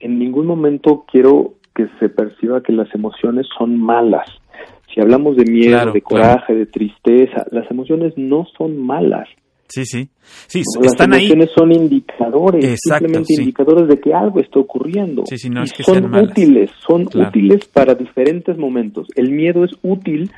[0.01, 4.29] en ningún momento quiero que se perciba que las emociones son malas.
[4.92, 9.29] Si hablamos de miedo, de coraje, de tristeza, las emociones no son malas.
[9.68, 10.09] Sí, sí.
[10.46, 15.24] Sí, las están emociones son indicadores, simplemente indicadores de que algo está ocurriendo.
[15.27, 19.09] Sí, sí, no es que son útiles, son útiles para diferentes momentos.
[19.14, 20.31] El miedo es útil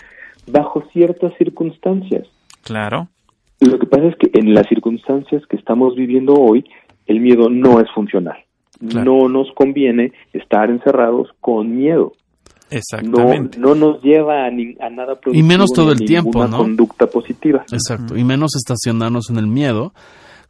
[0.50, 2.26] bajo ciertas circunstancias.
[2.62, 3.08] Claro.
[3.60, 6.64] Lo que pasa es que en las circunstancias que estamos viviendo hoy,
[7.06, 8.38] el miedo no es funcional.
[8.80, 12.12] No nos conviene estar encerrados con miedo.
[12.70, 13.58] Exactamente.
[13.58, 15.34] No, nos lleva a, nada productivo.
[15.34, 16.58] Y menos todo el tiempo, ¿no?
[16.58, 17.64] conducta positiva.
[17.72, 18.16] Exacto.
[18.16, 19.92] Y menos estacionarnos en el miedo.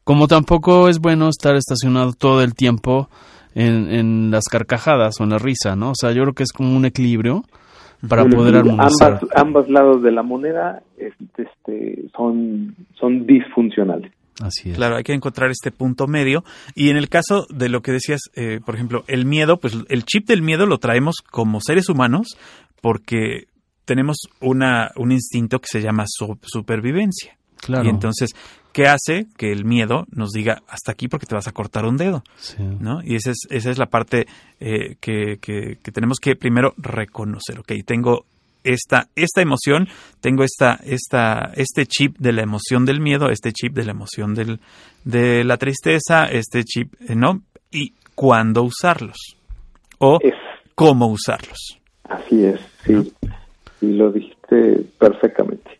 [0.05, 3.09] Como tampoco es bueno estar estacionado todo el tiempo
[3.55, 5.91] en, en las carcajadas o en la risa, ¿no?
[5.91, 7.45] O sea, yo creo que es como un equilibrio
[8.09, 9.15] para poder armonizar.
[9.15, 14.13] Ambas, ambos lados de la moneda este, son, son disfuncionales.
[14.41, 14.77] Así es.
[14.77, 16.45] Claro, hay que encontrar este punto medio.
[16.75, 20.05] Y en el caso de lo que decías, eh, por ejemplo, el miedo, pues el
[20.05, 22.37] chip del miedo lo traemos como seres humanos
[22.81, 23.47] porque
[23.85, 27.37] tenemos una, un instinto que se llama supervivencia.
[27.57, 27.85] Claro.
[27.85, 28.31] Y entonces,
[28.73, 31.97] ¿qué hace que el miedo nos diga hasta aquí porque te vas a cortar un
[31.97, 32.23] dedo?
[32.37, 32.57] Sí.
[32.59, 33.03] ¿no?
[33.05, 34.27] Y esa es, esa es la parte
[34.61, 37.59] eh, que, que, que, tenemos que primero reconocer.
[37.59, 38.25] Ok, tengo
[38.65, 39.89] esta, esta emoción,
[40.21, 44.35] tengo esta, esta, este chip de la emoción del miedo, este chip de la emoción
[44.35, 44.61] del,
[45.05, 47.43] de la tristeza, este chip, eh, ¿no?
[47.71, 49.17] Y cuándo usarlos.
[49.99, 50.19] O
[50.75, 51.79] cómo usarlos.
[52.05, 53.13] Así es, sí.
[53.81, 55.80] Y lo dijiste perfectamente.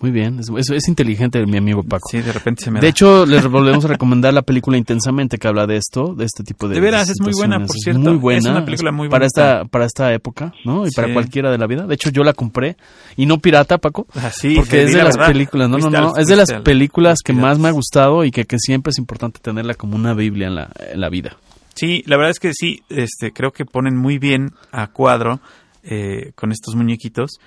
[0.00, 2.08] Muy bien, es, es, inteligente mi amigo Paco.
[2.10, 5.46] Sí, de repente se me De hecho, les volvemos a recomendar la película Intensamente que
[5.46, 8.00] habla de esto, de este tipo de De veras, es muy buena, por cierto.
[8.00, 8.38] Muy buena.
[8.38, 10.86] Es una película muy para esta para esta época, ¿no?
[10.86, 11.86] Y para cualquiera de la vida.
[11.86, 12.76] De hecho, yo la compré
[13.16, 14.06] y no pirata, Paco.
[14.14, 17.32] Ah, sí, porque es de las películas, no, no, no, es de las películas que
[17.32, 20.54] más me ha gustado y que, que siempre es importante tenerla como una Biblia en
[20.54, 21.36] la, en la vida.
[21.74, 25.40] Sí, la verdad es que sí, este, creo que ponen muy bien a cuadro
[25.82, 27.40] eh, con estos muñequitos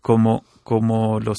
[0.00, 1.38] como, como los,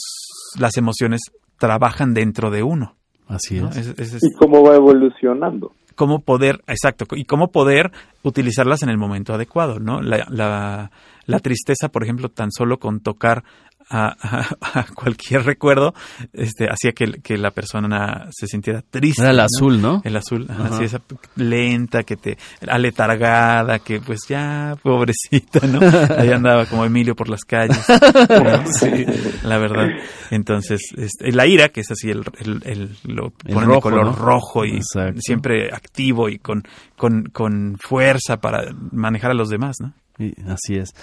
[0.58, 1.20] las emociones
[1.60, 2.96] trabajan dentro de uno.
[3.28, 4.24] Así es.
[4.24, 5.74] Y cómo va evolucionando.
[5.96, 7.92] Cómo poder, exacto, y cómo poder
[8.24, 10.02] utilizarlas en el momento adecuado, ¿no?
[10.02, 10.92] La, la,
[11.28, 13.44] la tristeza, por ejemplo, tan solo con tocar
[13.90, 14.16] a,
[14.96, 15.94] cualquier recuerdo,
[16.34, 19.22] este, hacía que, que, la persona se sintiera triste.
[19.22, 20.02] Era el azul, ¿no?
[20.04, 21.02] El azul, así esa
[21.36, 22.38] lenta, que te,
[22.68, 25.80] aletargada, que pues ya, pobrecita, ¿no?
[26.18, 27.78] Ahí andaba como Emilio por las calles.
[28.80, 29.06] sí,
[29.44, 29.88] la verdad.
[30.32, 32.24] Entonces, este, la ira, que es así, el,
[32.66, 34.82] el, lo ponen de color rojo y
[35.18, 36.64] siempre activo y con,
[36.98, 39.94] con, con fuerza para manejar a los demás, ¿no?
[40.48, 40.94] Así es.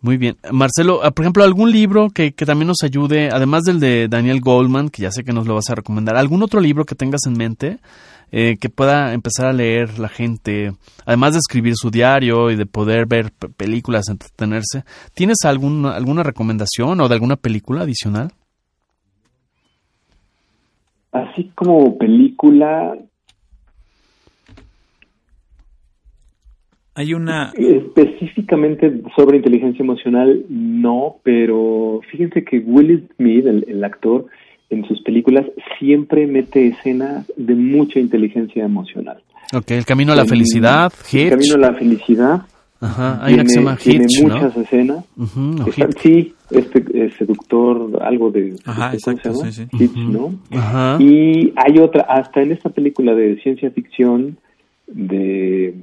[0.00, 0.36] Muy bien.
[0.52, 4.40] Marcelo, ah, por ejemplo, algún libro que, que también nos ayude, además del de Daniel
[4.40, 7.22] Goldman, que ya sé que nos lo vas a recomendar, algún otro libro que tengas
[7.26, 7.78] en mente
[8.36, 10.72] eh, que pueda empezar a leer la gente,
[11.06, 14.82] además de escribir su diario y de poder ver películas, entretenerse.
[15.14, 18.32] ¿Tienes algún, alguna recomendación o de alguna película adicional?
[21.12, 22.96] Así como película,
[26.96, 27.52] Hay una...
[27.56, 34.26] específicamente sobre inteligencia emocional, no, pero fíjense que Will Smith, el, el actor,
[34.70, 35.44] en sus películas
[35.78, 39.18] siempre mete escenas de mucha inteligencia emocional.
[39.52, 41.30] Ok, El Camino a la En Felicidad, El Hitch.
[41.30, 42.42] Camino a la felicidad.
[42.80, 44.34] Ajá, hay una que se tiene, llama tiene Hitch, ¿no?
[44.34, 45.04] muchas escenas.
[45.16, 45.98] Ujú, o Está- Hitch.
[46.00, 48.56] sí, este eh, seductor, algo de...
[48.64, 49.66] Ajá, ¿cómo se exacto, sí, sí.
[49.72, 50.12] Hitch, Ujú.
[50.12, 50.34] ¿no?
[50.58, 50.96] Ajá.
[51.02, 54.36] Y hay otra, hasta en esta película de ciencia ficción
[54.86, 55.74] de...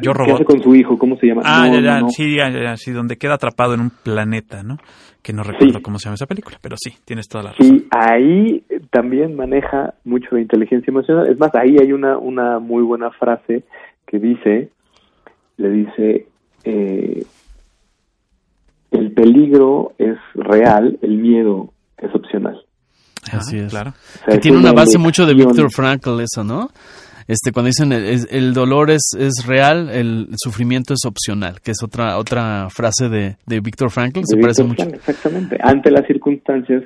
[0.00, 0.44] Yo ¿Qué hace Robot.
[0.44, 0.98] con su hijo?
[0.98, 1.42] ¿Cómo se llama?
[1.44, 2.08] Ah, No, ya, ya, no.
[2.10, 4.78] sí, ya, ya, ya, sí, donde queda atrapado en un planeta, ¿no?
[5.22, 5.82] Que no recuerdo Sí.
[5.82, 7.66] cómo se llama esa película, pero sí, tienes toda la razón.
[7.66, 11.28] Sí, ahí también maneja mucho de inteligencia emocional.
[11.30, 13.64] Es más, ahí hay una, una muy buena frase
[14.06, 14.70] que dice,
[15.58, 16.26] le dice,
[16.64, 17.24] eh,
[18.90, 22.60] el peligro es real, el miedo es opcional.
[23.32, 23.70] Así es.
[23.70, 23.90] Claro.
[23.90, 25.34] O sea, Que es tiene una base mucho de.
[25.34, 26.68] Víctor Frankl eso, ¿no?
[27.32, 31.70] Este, cuando dicen el, es- el dolor es, es real, el sufrimiento es opcional, que
[31.70, 34.82] es otra otra frase de, de Víctor Frankl, se parece mucho.
[34.84, 35.56] Frank, exactamente.
[35.62, 36.82] Ante las circunstancias,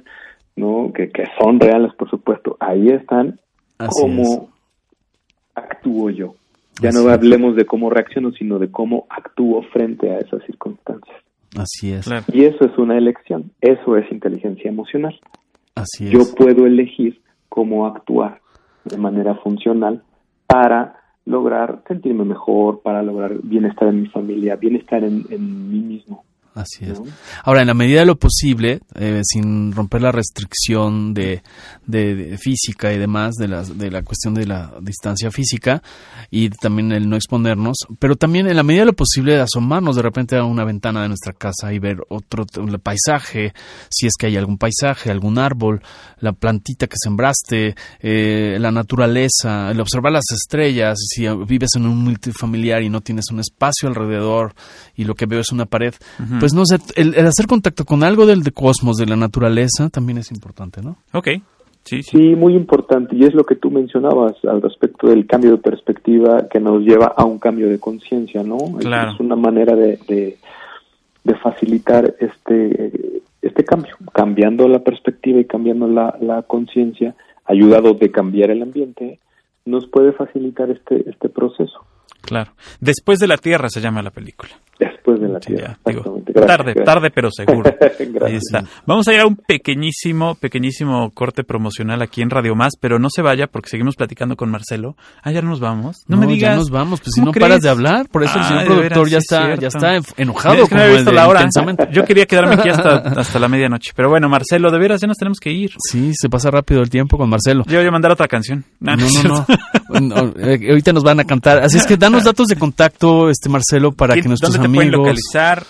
[0.54, 3.40] no, que, que son reales, por supuesto, ahí están
[3.78, 4.00] Así es.
[4.02, 4.50] cómo
[5.54, 6.34] actúo yo.
[6.80, 7.14] Ya Así no es.
[7.16, 11.16] hablemos de cómo reacciono, sino de cómo actúo frente a esas circunstancias.
[11.56, 12.24] Así es, Claro.
[12.32, 15.18] Y eso es una elección, eso es inteligencia emocional.
[15.74, 16.10] así es.
[16.12, 18.40] Yo puedo elegir cómo actuar
[18.84, 20.02] de manera funcional
[20.56, 20.94] para
[21.26, 26.24] lograr sentirme mejor, para lograr bienestar en mi familia, bienestar en, en mí mismo.
[26.56, 26.98] Así es.
[26.98, 27.06] ¿no?
[27.44, 31.42] Ahora, en la medida de lo posible, eh, sin romper la restricción de,
[31.86, 35.82] de- de física y demás, de la, de la cuestión de la distancia física
[36.30, 40.02] y también el no exponernos, pero también en la medida de lo posible asomarnos de
[40.02, 42.46] repente a una ventana de nuestra casa y ver otro
[42.82, 43.52] paisaje,
[43.90, 45.82] si es que hay algún paisaje, algún árbol,
[46.20, 51.98] la plantita que sembraste, eh, la naturaleza, el observar las estrellas, si vives en un
[52.02, 54.54] multifamiliar y no tienes un espacio alrededor
[54.94, 55.94] y lo que veo es una pared,
[56.40, 59.88] pues no sé, el, el hacer contacto con algo del de cosmos, de la naturaleza,
[59.90, 60.96] también es importante, ¿no?
[61.12, 61.28] Ok,
[61.84, 62.16] sí, sí.
[62.18, 63.14] Sí, muy importante.
[63.16, 67.14] Y es lo que tú mencionabas al respecto del cambio de perspectiva que nos lleva
[67.16, 68.56] a un cambio de conciencia, ¿no?
[68.78, 69.12] Es- Claro.
[69.12, 70.38] Es una manera de, de,
[71.24, 78.10] de facilitar este, este cambio, cambiando la perspectiva y cambiando la, la conciencia, ayudado de
[78.10, 79.20] cambiar el ambiente,
[79.64, 81.80] nos puede facilitar este, este proceso
[82.22, 82.50] Claro.
[82.80, 84.50] Después de la Tierra se llama la película.
[84.80, 85.05] después
[85.36, 85.78] la Sí, Tierra.
[85.84, 86.22] ya, digo.
[86.26, 86.84] Gracias, tarde, gracias.
[86.84, 87.76] tarde, pero seguro.
[88.26, 88.64] Ahí está.
[88.86, 93.08] Vamos a ir a un pequeñísimo, pequeñísimo corte promocional aquí en Radio Más, pero no
[93.10, 94.96] se vaya porque seguimos platicando con Marcelo.
[95.22, 96.04] Ah, ya nos vamos.
[96.08, 96.50] No, me digas.
[96.52, 97.48] ya nos vamos, pues si ¿Cómo no crees?
[97.48, 100.12] paras de hablar, por eso el Ay, señor productor veras, ya es está, ya está
[100.22, 101.40] enojado Es que no había visto la hora.
[101.40, 101.88] Intensamente.
[101.92, 103.92] Yo quería quedarme aquí hasta, hasta la medianoche.
[103.94, 105.70] Pero bueno, Marcelo, de veras ya nos tenemos que ir.
[105.78, 107.64] Sí, se pasa rápido el tiempo con Marcelo.
[107.66, 108.64] Yo voy a mandar otra canción.
[108.80, 109.46] No, no, no.
[110.00, 111.62] No, eh, ahorita nos van a cantar.
[111.62, 114.74] Así es que danos datos de contacto, este Marcelo, para que ¿Quién- nuestros ¿Dónde te
[114.74, 115.08] pueden amigos.
[115.34, 115.62] Localizar?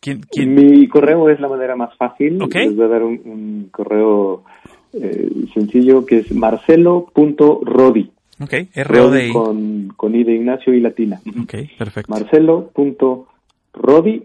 [0.00, 0.54] ¿Quién, quién?
[0.54, 2.40] Mi correo es la manera más fácil.
[2.42, 2.54] Ok.
[2.54, 4.44] Les voy a dar un, un correo
[4.92, 8.10] eh, sencillo que es marcelo.rodi.
[8.40, 8.84] Ok, R-O-D-I.
[8.84, 11.20] Rodi con, con I de Ignacio y latina.
[11.42, 12.12] Ok, perfecto.
[12.12, 14.22] Marcelo.rodi.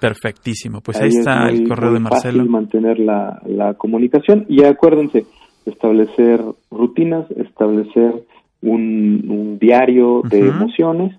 [0.00, 0.80] Perfectísimo.
[0.80, 2.38] Pues ahí está es muy- el correo muy de Marcelo.
[2.38, 5.26] fácil mantener la, la comunicación y acuérdense,
[5.66, 8.24] establecer rutinas, establecer
[8.62, 10.56] un, un diario de Ujú.
[10.56, 11.16] emociones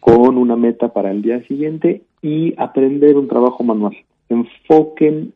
[0.00, 3.96] con una meta para el día siguiente y aprender un trabajo manual.
[4.28, 5.34] Enfoquen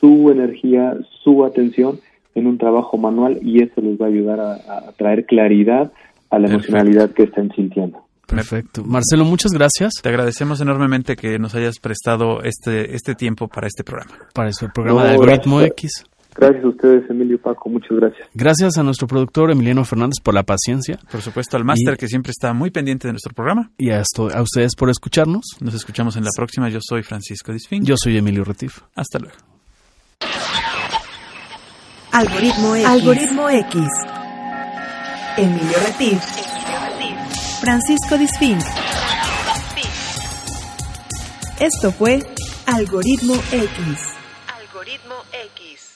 [0.00, 1.98] su energía, su atención
[2.34, 5.92] en un trabajo manual y eso les va a ayudar a, a traer claridad
[6.30, 6.76] a la Perfecto.
[6.76, 7.98] emocionalidad que estén sintiendo.
[8.26, 8.82] Perfecto.
[8.84, 13.84] Marcelo, muchas gracias Te agradecemos enormemente que nos hayas prestado este, este tiempo para este
[13.84, 14.14] programa.
[14.34, 15.72] para el programa No, de Algoritmo gracias.
[16.02, 16.06] X.
[16.36, 18.28] Gracias a ustedes, Emilio y Paco, muchas gracias.
[18.34, 22.08] Gracias a nuestro productor Emiliano Fernández por la paciencia Por supuesto, al máster Y- que
[22.08, 23.70] siempre está muy pendiente de nuestro programa.
[23.78, 25.44] y a, esto- a ustedes por escucharnos.
[25.60, 26.68] Nos escuchamos en la próxima.
[26.68, 27.84] Yo soy Francisco Disfín.
[27.84, 28.80] Yo soy Emilio Retif.
[28.96, 29.36] Hasta luego.
[32.12, 32.86] Algoritmo X.
[32.88, 33.80] Algoritmo X.
[35.36, 36.20] Emilio Retif.
[37.60, 38.58] Francisco Disfín.
[41.60, 42.20] Esto fue
[42.66, 43.70] Algoritmo X.
[44.60, 45.14] Algoritmo
[45.56, 45.93] X.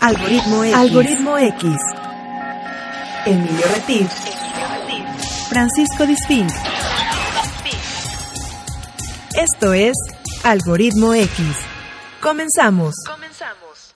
[0.00, 0.74] Algoritmo X.
[0.76, 1.76] Algoritmo X.
[3.26, 4.10] Emilio Retif.
[5.50, 6.46] Francisco Disfín.
[9.36, 9.94] Esto es
[10.44, 11.30] Algoritmo X.
[12.20, 12.94] Comenzamos.
[13.06, 13.94] Comenzamos.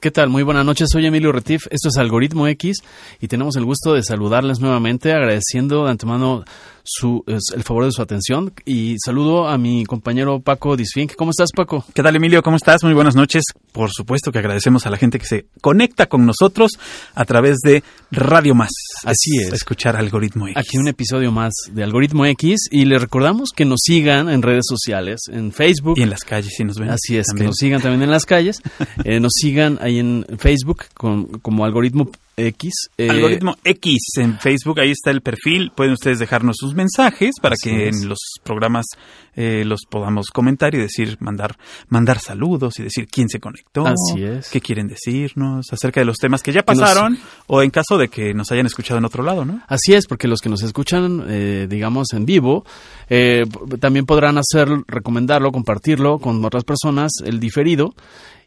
[0.00, 0.28] ¿Qué tal?
[0.28, 2.78] Muy buenas noches, soy Emilio Retif, esto es Algoritmo X
[3.20, 6.44] y tenemos el gusto de saludarles nuevamente agradeciendo de antemano
[6.84, 11.14] su, el favor de su atención y saludo a mi compañero Paco Disfink.
[11.14, 11.84] ¿Cómo estás Paco?
[11.94, 12.42] ¿Qué tal, Emilio?
[12.42, 12.82] ¿Cómo estás?
[12.82, 13.44] Muy buenas noches.
[13.72, 16.72] Por supuesto que agradecemos a la gente que se conecta con nosotros
[17.14, 18.70] a través de Radio Más.
[19.04, 19.52] Así es.
[19.52, 20.56] Escuchar Algoritmo X.
[20.58, 24.64] Aquí un episodio más de Algoritmo X y les recordamos que nos sigan en redes
[24.68, 25.94] sociales, en Facebook.
[25.98, 26.90] Y en las calles, si nos ven.
[26.90, 28.60] Así es, que nos sigan también en las calles,
[29.04, 32.72] Eh, nos sigan ahí en Facebook con- como Algoritmo X.
[32.98, 35.70] eh, Algoritmo X en Facebook, ahí está el perfil.
[35.74, 38.02] Pueden ustedes dejarnos sus mensajes para que es.
[38.02, 38.86] en los programas
[39.34, 41.56] eh, los podamos comentar y decir, mandar,
[41.88, 44.48] mandar saludos y decir quién se conectó, Así es.
[44.50, 48.08] qué quieren decirnos acerca de los temas que ya nos- pasaron o en caso de
[48.08, 49.62] que nos hayan escuchado en otro lado, ¿no?
[49.68, 52.64] Así es, porque los que nos escuchan, eh, digamos, en vivo,
[53.08, 53.42] eh,
[53.80, 57.94] también podrán hacer, recomendarlo, compartirlo con otras personas, el diferido.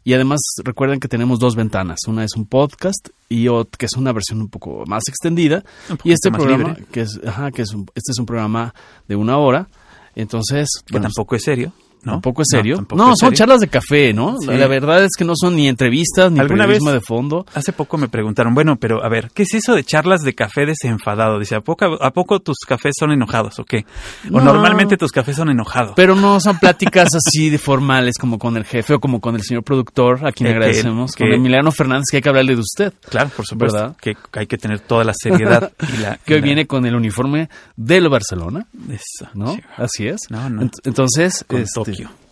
[0.06, 1.98] Y además recuerden que tenemos dos ventanas.
[2.08, 5.64] Una es un podcast y ot- que es una versión un poco más extendida.
[6.04, 6.86] Y este programa, libre.
[6.92, 8.74] que es, ajá, que es un- este es un programa
[9.08, 9.68] de una hora.
[10.16, 11.74] Entonces, Que bueno, tampoco es serio,
[12.06, 12.14] ¿no?
[12.14, 12.76] Tampoco es serio.
[12.76, 13.38] No, tampoco es son serio.
[13.38, 14.38] charlas de café, ¿no?
[14.40, 14.48] Sí.
[14.48, 17.46] La, verdad es que no son ni entrevistas ni ¿Alguna periodismo vez- de fondo.
[17.54, 20.66] Hace poco me preguntaron, bueno, pero a ver, ¿qué es eso de charlas de café
[20.66, 21.40] desenfadado?
[21.40, 23.86] Dice, ¿a poco, ¿a poco tus cafés son enojados o qué?
[24.32, 24.46] O No.
[24.54, 25.94] normalmente tus cafés son enojados.
[25.96, 29.42] Pero no son pláticas así de formales como con el jefe o como con el
[29.44, 32.56] señor productor, a quien Eh, que- agradecemos, con que- Emiliano Fernández, que hay que hablarle
[32.56, 33.96] de usted, claro, por supuesto, ¿Verdad?
[34.00, 36.18] que hay que tener toda la seriedad y la...
[36.26, 39.54] que hoy la- viene con el uniforme del Barcelona, Eso, ¿no?
[39.56, 39.62] sí.
[39.78, 40.20] Así es.
[40.30, 40.62] No, no.
[40.62, 41.72] Ent- entonces, Con este,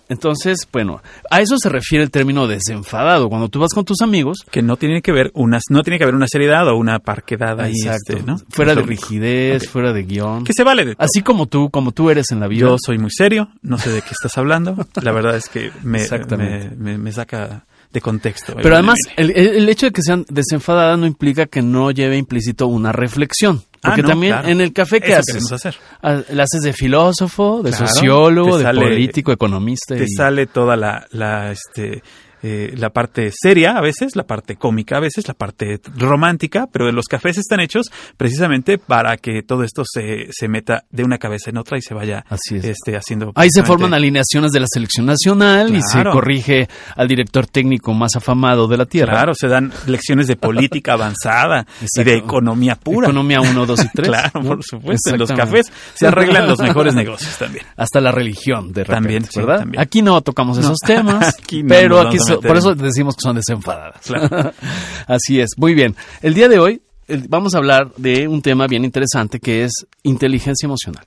[0.10, 3.30] Entonces, bueno, a eso se refiere el término desenfadado.
[3.30, 6.04] Cuando tú vas con tus amigos, Que no tiene que ver unas, no tiene que
[6.04, 8.38] haber una seriedad o una parquedad ahí, exacto, este, ¿no?
[8.50, 11.06] fuera de rigidez, fuera de guion, Que se vale de todo.
[11.06, 12.62] así como tú, como tú eres en la vida.
[12.68, 14.76] Yo soy muy serio, no sé de qué estás hablando.
[15.02, 16.76] La verdad es que me, Exactamente.
[16.76, 18.56] me, me- me saca de contexto.
[18.62, 22.92] Pero además, el hecho de que sean desenfadadas no implica que no lleve implícito una
[22.92, 23.64] reflexión.
[23.84, 24.48] Ah, Porque no, también claro.
[24.50, 25.52] en el café, ¿qué Eso haces?
[25.52, 25.76] hacer.
[26.02, 29.96] Ah, ¿La haces de filósofo, de Claro, sociólogo, te de sale- político, economista?
[29.96, 32.02] te y- sale toda la, la, este,
[32.44, 36.92] eh, la parte seria a veces, la parte cómica a veces, la parte romántica, pero
[36.92, 41.50] los cafés están hechos precisamente para que todo esto se, se meta de una cabeza
[41.50, 42.66] en otra y se vaya Así es.
[42.66, 43.32] este, haciendo.
[43.36, 48.16] Ahí se forman alineaciones de la selección nacional y se corrige al director técnico más
[48.16, 49.14] afamado de la tierra.
[49.14, 53.08] Claro, se dan lecciones de política avanzada y de economía pura.
[53.08, 54.08] Economía 1, 2 y 3.
[54.08, 55.12] Claro, por supuesto.
[55.12, 57.66] En los cafés se arreglan los mejores negocios también.
[57.78, 59.60] Hasta la religión, de repente, También, sí, ¿verdad?
[59.60, 59.82] también.
[59.82, 63.36] Aquí no tocamos esos temas, aquí no pero aquí vamos por eso decimos que son
[63.36, 64.02] desenfadadas.
[64.06, 64.52] Claro.
[65.08, 65.52] Así es.
[65.58, 65.96] Muy bien.
[66.22, 69.72] El día de hoy el- vamos a hablar de un tema bien interesante que es
[70.04, 71.06] inteligencia emocional.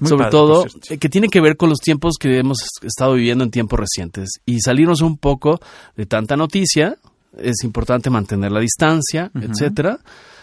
[0.00, 3.14] Muy Sobre padre, todo, eh, que tiene que ver con los tiempos que hemos estado
[3.14, 5.58] viviendo en tiempos recientes y salirnos un poco
[5.96, 6.96] de tanta noticia.
[7.36, 9.98] Es importante mantener la distancia, etcétera.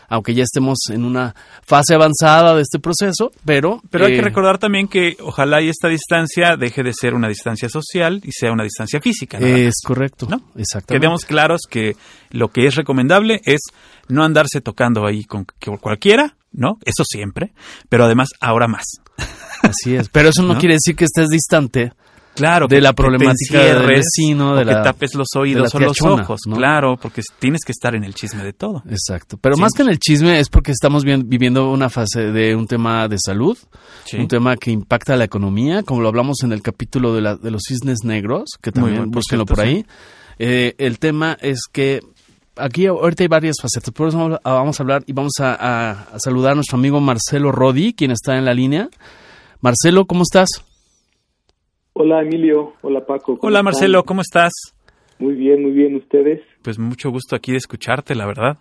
[0.07, 4.21] Aunque ya estemos en una fase avanzada de este proceso, pero Pero hay eh, que
[4.21, 8.51] recordar también que ojalá y esta distancia deje de ser una distancia social y sea
[8.51, 9.39] una distancia física.
[9.39, 10.41] nada es correcto, ¿No?
[10.55, 10.99] exactamente.
[11.01, 11.95] Quedemos claros que
[12.31, 13.61] lo que es recomendable es
[14.07, 15.45] no andarse tocando ahí con
[15.81, 16.77] cualquiera, ¿no?
[16.85, 17.53] Eso siempre,
[17.89, 18.85] pero además ahora más.
[19.61, 20.09] Así es.
[20.09, 20.59] Pero eso no, ¿No?
[20.59, 21.93] quiere decir que estés distante
[22.35, 25.79] Claro, De que- la que problemática del vecino, de que la- tapes los oídos o
[25.79, 26.57] los ojos, ¿no?
[26.57, 28.83] claro, porque tienes que estar en el chisme de todo.
[28.89, 29.37] Exacto.
[29.41, 29.61] Pero Sí.
[29.61, 33.07] más que en el chisme es porque estamos bien- viviendo una fase de un tema
[33.07, 33.57] de salud,
[34.03, 34.17] Sí.
[34.17, 37.51] un tema que impacta la economía, como lo hablamos en el capítulo de, la- de
[37.51, 39.85] los cisnes negros, que también por búsquenlo cierto, por ahí.
[40.37, 42.01] Eh, el tema es que
[42.57, 45.53] aquí ahorita hay varias facetas, por eso vamos a- vamos a hablar y vamos a,
[45.55, 48.89] a- a saludar a nuestro amigo Marcelo Rodi, quien está en la línea.
[49.61, 50.49] Marcelo, ¿cómo estás?
[51.97, 53.37] Hola Emilio, hola Paco.
[53.37, 53.63] ¿cómo Hola están?
[53.65, 54.51] Marcelo, ¿cómo estás?
[55.17, 56.41] Muy bien, muy bien, ¿ustedes?
[56.61, 58.57] Pues mucho gusto aquí de escucharte, la verdad.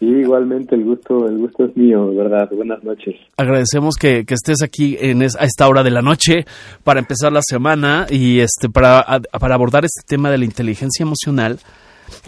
[0.00, 2.48] Sí, igualmente el gusto, el gusto es mío, de verdad.
[2.50, 3.14] Buenas noches.
[3.36, 6.46] Agradecemos que, que estés aquí en es- a esta hora de la noche
[6.82, 11.02] para empezar la semana y este para, a- para abordar este tema de la inteligencia
[11.04, 11.58] emocional,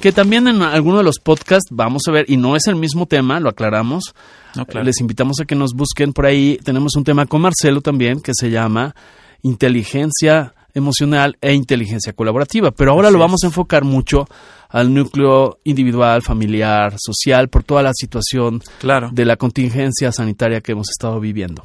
[0.03, 3.07] que también en alguno de los podcasts vamos a ver, y no es el mismo
[3.07, 4.15] tema, lo aclaramos.
[4.57, 4.85] No, claro.
[4.85, 6.59] Les invitamos a que nos busquen por ahí.
[6.63, 8.95] Tenemos un tema con Marcelo también que se llama
[9.43, 12.71] inteligencia emocional e inteligencia colaborativa.
[12.71, 13.45] Pero ahora Así lo vamos es.
[13.45, 14.27] a enfocar mucho
[14.69, 19.09] al núcleo individual, familiar, social, por toda la situación Claro.
[19.13, 21.63] de la contingencia sanitaria que hemos estado viviendo.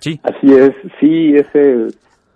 [0.00, 0.20] Sí.
[0.22, 0.70] Así es,
[1.00, 1.88] sí, ese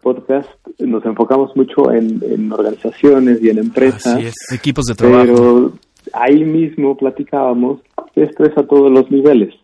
[0.03, 4.35] podcast nos enfocamos mucho en, en organizaciones y en empresas, Así es.
[4.53, 5.25] Equipos de trabajo.
[5.27, 5.73] pero
[6.15, 7.81] ahí mismo platicábamos
[8.17, 9.55] esto es a todos los niveles.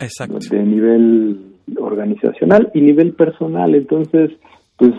[0.00, 0.38] Exacto.
[0.50, 3.74] de nivel organizacional y nivel personal.
[3.74, 4.30] Entonces,
[4.76, 4.92] pues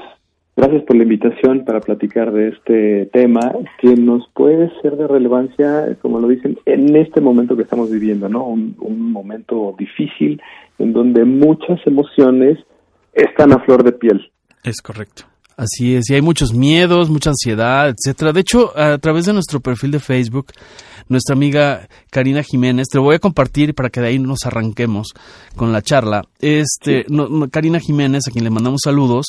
[0.56, 5.98] gracias por la invitación para platicar de este tema que nos puede ser de relevancia,
[6.02, 8.46] como lo dicen, en este momento que estamos viviendo, ¿no?
[8.46, 8.76] Un,
[9.12, 10.42] momento difícil
[10.78, 12.60] en donde muchas emociones
[13.14, 14.30] están a flor de piel.
[14.64, 15.24] Es correcto.
[15.58, 18.34] Así es, y hay muchos miedos, mucha ansiedad, etcétera.
[18.34, 20.48] De hecho, a través de nuestro perfil de Facebook,
[21.08, 25.14] nuestra amiga Karina Jiménez, te lo voy a compartir para que de ahí nos arranquemos
[25.56, 26.24] con la charla.
[26.42, 29.28] Este, no- no, Karina Jiménez, a quien le mandamos saludos,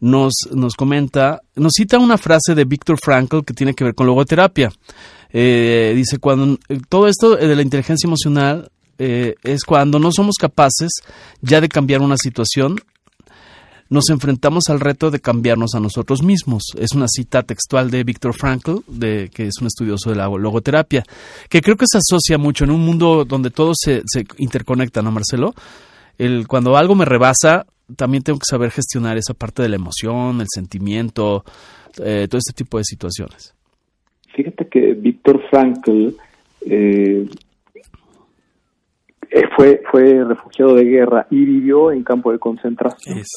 [0.00, 4.06] nos, nos comenta, nos cita una frase de Víctor Frankl que tiene que ver con
[4.06, 4.70] logoterapia.
[5.34, 10.36] Eh, dice, cuando eh, todo esto de la inteligencia emocional eh, es cuando no somos
[10.40, 10.88] capaces
[11.42, 12.80] ya de cambiar una situación,
[13.90, 16.62] nos enfrentamos al reto de cambiarnos a nosotros mismos.
[16.78, 21.04] Es una cita textual de Viktor Frankl, de, que es un estudioso de la logoterapia,
[21.48, 25.10] que creo que se asocia mucho en un mundo donde todo se, se interconecta, ¿no,
[25.10, 25.54] Marcelo?
[26.18, 27.66] El, cuando algo me rebasa,
[27.96, 31.44] también tengo que saber gestionar esa parte de la emoción, el sentimiento,
[32.02, 33.54] eh, todo este tipo de situaciones.
[34.34, 36.10] Fíjate que Víctor Frankl
[36.66, 37.26] eh,
[39.30, 43.18] eh, fue, fue refugiado de guerra y vivió en campo de concentración.
[43.18, 43.28] Es,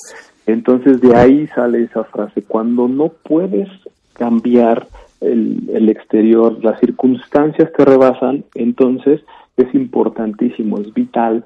[0.46, 3.70] Entonces de ahí sale esa frase, cuando no puedes
[4.14, 4.88] cambiar
[5.22, 9.22] el, el exterior, las circunstancias te rebasan, entonces
[9.58, 11.46] es importantísimo, es vital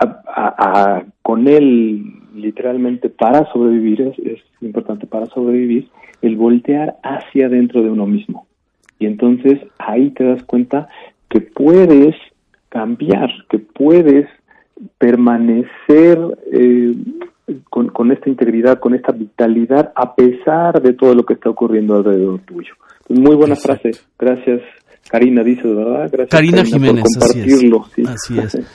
[0.00, 2.04] a- con él
[2.34, 5.88] literalmente para sobrevivir, es, es importante para sobrevivir,
[6.22, 8.46] el voltear hacia adentro de uno mismo.
[8.98, 10.88] Y entonces ahí te das cuenta
[11.28, 12.14] que puedes
[12.68, 14.28] cambiar, que puedes
[14.98, 16.18] permanecer
[16.52, 16.94] eh,
[17.70, 21.96] con, con esta integridad, con esta vitalidad, a pesar de todo lo que está ocurriendo
[21.96, 22.74] alrededor tuyo.
[23.08, 23.82] Muy buena Exacto.
[23.82, 24.00] frase.
[24.18, 24.60] Gracias,
[25.10, 26.08] Karina, dice, ¿verdad?
[26.12, 27.58] Gracias, Karina por Jiménez, así es.
[27.58, 28.02] sí.
[28.06, 28.54] Así es.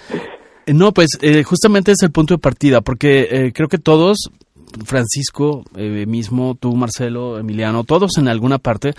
[0.66, 4.30] Eh, No, pues eh, justamente es el punto de partida, porque eh, creo que todos,
[4.86, 8.94] Francisco eh, mismo, tú, Marcelo, Emiliano, todos en alguna parte,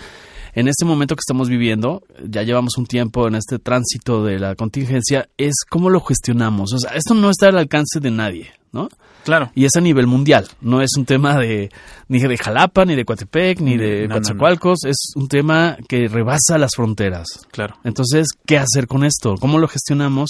[0.53, 4.55] en este momento que estamos viviendo, ya llevamos un tiempo en este tránsito de la
[4.55, 6.71] contingencia, es cómo lo gestionamos.
[6.73, 8.87] O sea, esto no está al alcance de nadie, ¿no?
[9.25, 9.51] Claro.
[9.55, 11.69] Y es a nivel mundial, no es un tema de
[12.07, 14.13] ni de Jalapa, ni de Coatepec, ni de No, no, no.
[14.13, 17.25] Coatzacoalcos, es un tema que rebasa las fronteras.
[17.51, 17.75] Claro.
[17.83, 19.35] Entonces, ¿qué hacer con esto?
[19.39, 20.29] ¿Cómo lo gestionamos?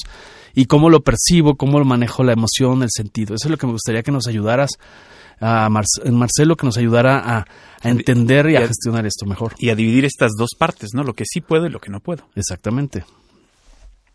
[0.56, 1.56] ¿Y cómo lo percibo?
[1.56, 3.36] ¿Cómo lo manejo la emoción, el sentido?
[3.36, 4.72] Eso es lo que me gustaría que nos ayudaras,
[5.42, 7.40] a Marce- Marcelo, que nos ayudara a,
[7.84, 9.52] a entender y y a a- gestionar esto mejor.
[9.60, 11.04] Y a dividir estas dos partes, ¿no?
[11.04, 12.24] Lo que sí puedo y lo que no puedo.
[12.36, 13.04] Exactamente.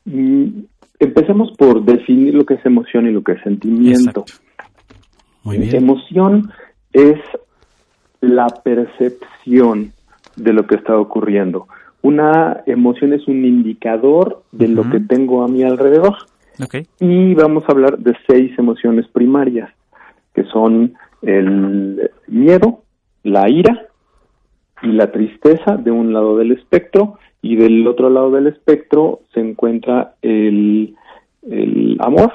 [0.06, 0.64] Mm,
[1.02, 4.20] Empecemos por definir lo que es emoción y lo que es sentimiento.
[4.20, 4.24] Exacto.
[5.44, 5.74] Muy bien.
[5.74, 6.50] Emoción
[6.92, 7.18] es
[8.20, 9.92] la percepción
[10.36, 11.66] de lo que está ocurriendo.
[12.02, 16.16] Una emoción es un indicador de lo que tengo a mi alrededor.
[16.98, 19.70] Y vamos a hablar de seis emociones primarias,
[20.34, 22.82] que son el miedo,
[23.22, 23.86] la ira
[24.82, 29.40] y la tristeza de un lado del espectro, y del otro lado del espectro se
[29.40, 30.94] encuentra el,
[31.48, 32.32] el amor,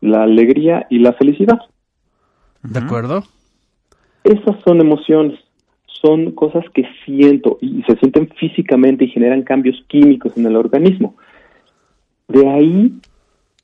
[0.00, 1.58] la alegría y la felicidad.
[2.62, 3.24] ¿De acuerdo?
[4.24, 5.38] Esas son emociones,
[5.86, 11.16] son cosas que siento y se sienten físicamente y generan cambios químicos en el organismo.
[12.28, 13.00] De ahí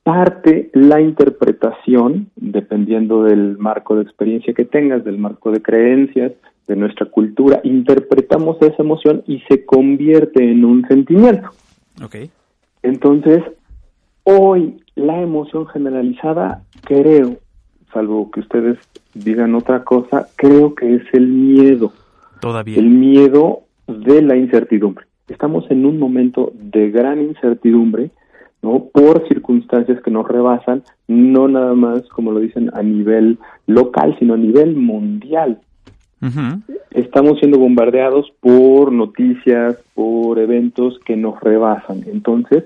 [0.03, 6.31] parte la interpretación, dependiendo del marco de experiencia que tengas, del marco de creencias,
[6.67, 11.49] de nuestra cultura, interpretamos esa emoción y se convierte en un sentimiento.
[12.03, 12.15] Ok.
[12.83, 13.43] Entonces,
[14.23, 17.37] hoy la emoción generalizada, creo,
[17.95, 18.77] salvo que ustedes
[19.15, 21.91] digan otra cosa, creo que es el miedo,
[22.39, 22.77] Todavía.
[22.77, 25.05] el miedo de la incertidumbre.
[25.27, 28.11] Estamos en un momento de gran incertidumbre,
[28.61, 28.85] ¿no?
[28.93, 34.35] Por circunstancias que nos rebasan, no nada más, como lo dicen, a nivel local, sino
[34.35, 35.59] a nivel mundial
[36.91, 42.03] estamos siendo bombardeados por noticias, por eventos que nos rebasan.
[42.07, 42.63] Entonces,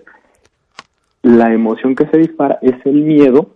[1.22, 3.50] la emoción que se dispara es el miedo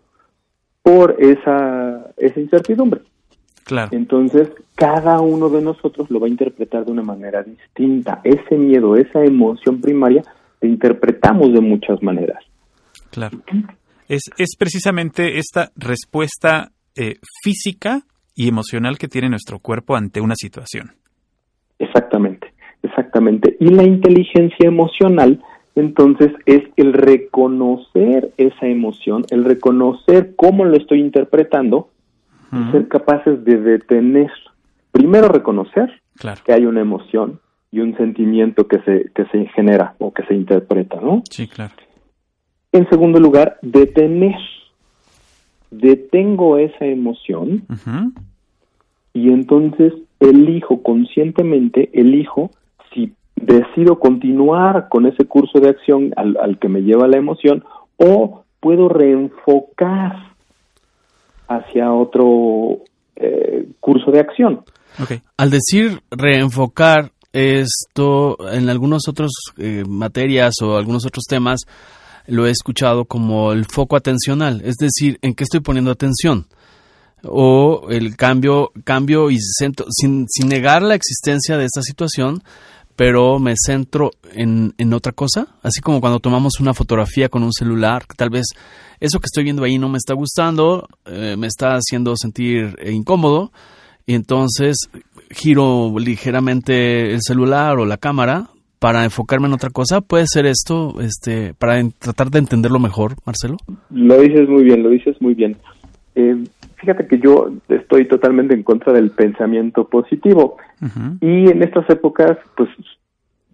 [0.83, 3.01] por esa, esa incertidumbre.
[3.63, 3.89] Claro.
[3.93, 8.19] Entonces, cada uno de nosotros lo va a interpretar de una manera distinta.
[8.23, 10.21] Ese miedo, esa emoción primaria,
[10.61, 12.43] la interpretamos de muchas maneras.
[13.09, 13.39] Claro.
[14.09, 18.01] Es, es precisamente esta respuesta eh, física
[18.35, 20.91] y emocional que tiene nuestro cuerpo ante una situación.
[21.79, 23.55] Exactamente, exactamente.
[23.59, 25.41] Y la inteligencia emocional,
[25.75, 31.89] entonces, es el reconocer esa emoción, el reconocer cómo lo estoy interpretando
[32.51, 34.31] y ser capaces de detener.
[34.91, 36.41] Primero reconocer Claro.
[36.45, 37.39] que hay una emoción
[37.71, 41.23] y un sentimiento que se, que se genera o que se interpreta, ¿no?
[41.29, 41.73] Sí, claro.
[42.71, 44.35] en segundo lugar, detener.
[45.71, 47.63] Detengo esa emoción
[49.13, 52.51] y entonces elijo conscientemente, elijo
[52.93, 57.63] si decido continuar con ese curso de acción al, al que me lleva la emoción
[57.97, 60.33] o puedo reenfocar
[61.47, 62.79] hacia otro
[63.15, 64.63] eh, curso de acción.
[65.37, 71.61] Al decir reenfocar esto en algunos otros eh, materias o algunos otros temas,
[72.27, 76.45] lo he escuchado como el foco atencional, es decir, en qué estoy poniendo atención.
[77.25, 82.43] O el cambio, cambio y centro, sin, sin negar la existencia de esta situación,
[82.95, 87.53] pero me centro en, en otra cosa, así como cuando tomamos una fotografía con un
[87.53, 88.47] celular, tal vez
[88.99, 92.91] eso que estoy viendo ahí no me está gustando, eh, me está haciendo sentir eh,
[92.91, 93.51] incómodo,
[94.05, 94.89] y entonces
[95.29, 100.01] giro ligeramente el celular o la cámara para enfocarme en otra cosa.
[100.01, 103.57] ¿Puede ser esto este, para tratar de entenderlo mejor, Marcelo?
[103.89, 105.55] Lo dices muy bien, lo dices muy bien.
[106.15, 106.43] Eh,
[106.83, 110.57] fíjate que yo estoy totalmente en contra del pensamiento positivo
[111.21, 112.67] y en estas épocas, pues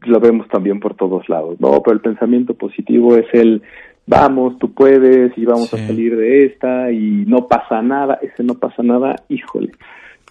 [0.02, 1.80] lo vemos también por todos lados, ¿no?
[1.84, 3.62] Pero el pensamiento positivo es el
[4.08, 5.76] vamos, tú puedes y vamos Sí.
[5.76, 9.72] a salir de esta y no pasa nada, ese no pasa nada, híjole.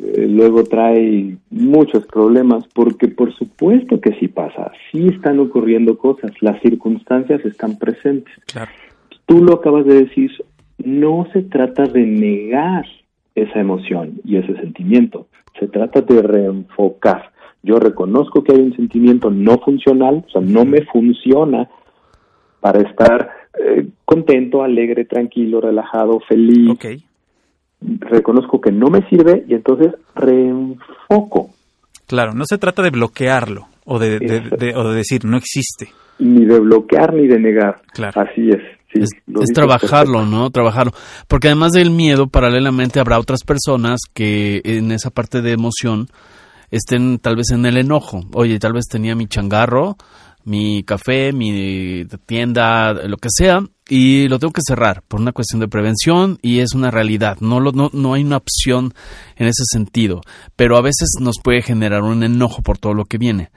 [0.01, 6.31] eh, luego trae muchos problemas porque por supuesto que sí pasa, sí están ocurriendo cosas,
[6.41, 8.71] las circunstancias están presentes Claro.
[9.27, 10.31] tú lo acabas de decir,
[10.79, 12.85] no se trata de negar
[13.35, 15.27] esa emoción y ese sentimiento,
[15.59, 17.31] se trata de reenfocar.
[17.63, 21.69] Yo reconozco que hay un sentimiento no funcional, o sea, no me funciona
[22.61, 26.71] para estar eh, contento, alegre, tranquilo, relajado, feliz.
[26.71, 26.87] Ok.
[27.81, 31.51] Reconozco que no me sirve y entonces reenfoco.
[32.07, 35.89] Claro, no se trata de bloquearlo o de, de- de- o de decir no existe.
[36.19, 37.81] Ni de bloquear ni de negar.
[37.93, 38.21] Claro.
[38.21, 38.63] Así es.
[38.93, 40.51] Sí, es, trabajarlo, ¿no?
[40.51, 40.93] Trabajarlo.
[41.27, 46.09] Porque además del miedo, paralelamente habrá otras personas que en esa parte de emoción
[46.71, 48.23] estén tal vez en el enojo.
[48.35, 49.97] Oye, tal vez tenía mi changarro,
[50.45, 55.61] mi café, mi tienda, lo que sea, y lo tengo que cerrar por una cuestión
[55.61, 57.39] de prevención y es una realidad.
[57.41, 58.95] No, lo, no, no hay una opción
[59.37, 60.21] en ese sentido,
[60.57, 63.51] pero a veces nos puede generar un enojo por todo lo que viene.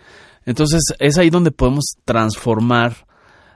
[0.45, 3.05] Entonces es ahí donde podemos transformar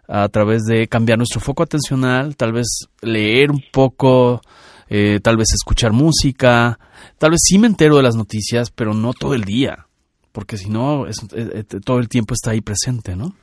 [0.07, 4.41] a través de cambiar nuestro foco atencional, tal vez leer un poco,
[4.89, 6.77] eh, tal vez escuchar música,
[7.17, 9.87] tal vez sí me entero de las noticias, pero no todo el día,
[10.31, 13.33] porque si no, es- eh, eh, todo el tiempo está ahí presente, ¿no?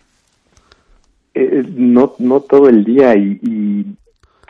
[1.34, 3.86] Eh, no, no todo el día y, y,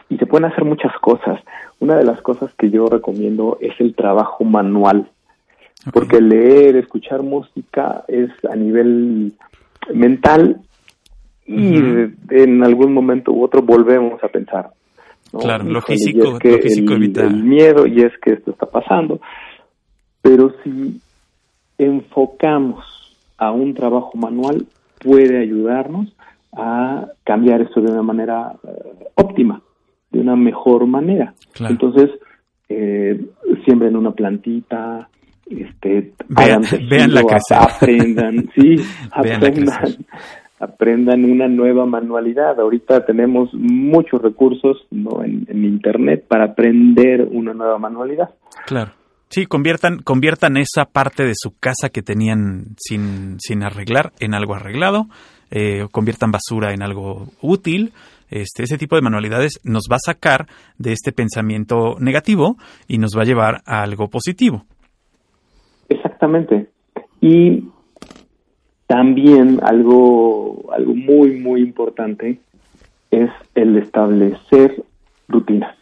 [0.09, 1.41] y se pueden hacer muchas cosas.
[1.79, 5.09] Una de las cosas que yo recomiendo es el trabajo manual,
[5.93, 9.33] porque leer, escuchar música es a nivel
[9.95, 10.61] mental
[11.47, 12.13] y Ujú.
[12.31, 14.71] en algún momento u otro volvemos a pensar.
[15.33, 15.39] ¿no?
[15.41, 18.51] Claro, lo físico- es que lo físico el, evita- el miedo y es que esto
[18.53, 19.21] está pasando.
[20.21, 21.01] Pero si
[21.79, 22.85] enfocamos
[23.39, 24.67] a un trabajo manual,
[25.01, 26.15] puede ayudarnos
[26.53, 29.61] a cambiar esto de una manera eh, óptima,
[30.11, 31.35] de una mejor manera.
[31.55, 31.73] Claro.
[31.73, 32.11] Entonces,
[32.69, 33.21] eh,
[33.65, 35.09] siembren una plantita,
[35.49, 37.59] este, Vean- tejido, véanla crecer.
[37.59, 38.77] aprendan, sí,
[39.11, 39.97] aprendan.
[40.63, 42.61] Aprendan una nueva manualidad.
[42.61, 45.25] Ahorita tenemos muchos recursos ¿no?
[45.25, 48.31] en, en internet para aprender una nueva manualidad.
[48.67, 48.93] Claro.
[49.29, 54.55] Sí, conviertan, conviertan esa parte de su casa que tenían sin, sin arreglar en algo
[54.55, 55.07] arreglado,
[55.51, 57.93] eh, conviertan basura en algo útil.
[58.31, 60.47] Este, ese tipo de manualidades nos va a sacar
[60.79, 62.57] de este pensamiento negativo
[62.87, 64.65] y nos va a llevar a algo positivo.
[65.89, 66.69] Exactamente.
[67.21, 67.65] Y
[68.93, 72.39] también algo, algo muy, muy importante
[73.11, 74.85] es el establecer
[75.29, 75.75] rutinas.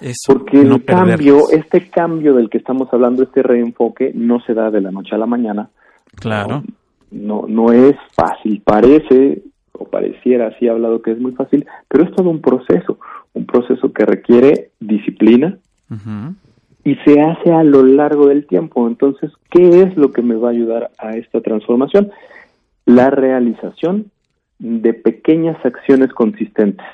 [0.00, 4.54] Eso, Porque no el cambio, este cambio del que estamos hablando, este reenfoque, no se
[4.54, 5.70] da de la noche a la mañana.
[6.14, 6.62] Claro.
[7.10, 8.62] No, no es fácil.
[8.64, 9.42] Parece,
[9.72, 13.00] o pareciera, así he hablado que es muy fácil, pero es todo un proceso.
[13.32, 15.58] Un proceso que requiere disciplina,
[15.90, 16.34] Ujú.
[16.86, 18.86] Y se hace a lo largo del tiempo.
[18.86, 22.12] Entonces, ¿qué es lo que me va a ayudar a esta transformación?
[22.84, 24.12] La realización
[24.60, 26.86] de pequeñas acciones consistentes,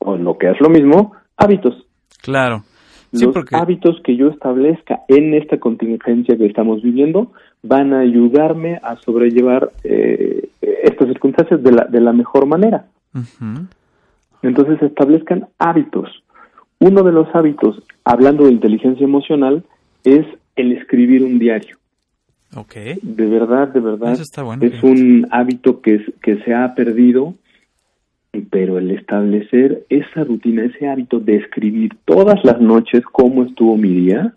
[0.00, 1.86] o lo que es lo mismo, hábitos.
[2.20, 2.62] Claro.
[3.10, 7.32] Sí, Los porque hábitos que yo establezca en esta contingencia que estamos viviendo
[7.62, 12.84] van a ayudarme a sobrellevar eh, estas circunstancias de la, de la mejor manera.
[14.42, 16.22] Entonces establezcan hábitos.
[16.80, 19.64] Uno de los hábitos, hablando de inteligencia emocional,
[20.04, 20.24] es
[20.56, 21.76] el escribir un diario.
[22.56, 22.74] Ok.
[23.02, 26.74] De verdad, de verdad, Eso está bueno, es un hábito que, es- que se ha
[26.74, 27.34] perdido
[28.50, 33.88] pero el establecer esa rutina, ese hábito de escribir todas las noches cómo estuvo mi
[33.88, 34.34] día,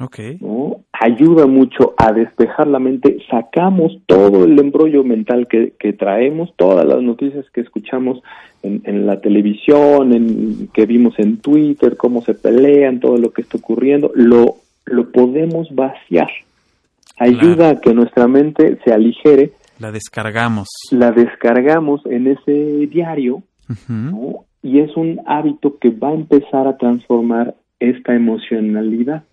[0.00, 0.18] Ok.
[0.40, 0.80] ¿no?
[1.00, 6.86] ayuda mucho a despejar la mente, sacamos todo el embrollo mental que, que traemos, todas
[6.86, 8.22] las noticias que escuchamos
[8.62, 13.40] en, en la televisión, en, que vimos en Twitter, cómo se pelean, todo lo que
[13.40, 16.28] está ocurriendo, lo, lo podemos vaciar.
[17.18, 20.68] Ayuda a que nuestra mente se aligere, La descargamos.
[20.90, 23.42] la descargamos en ese diario
[24.62, 29.24] y es un hábito que va a empezar a transformar esta emocionalidad.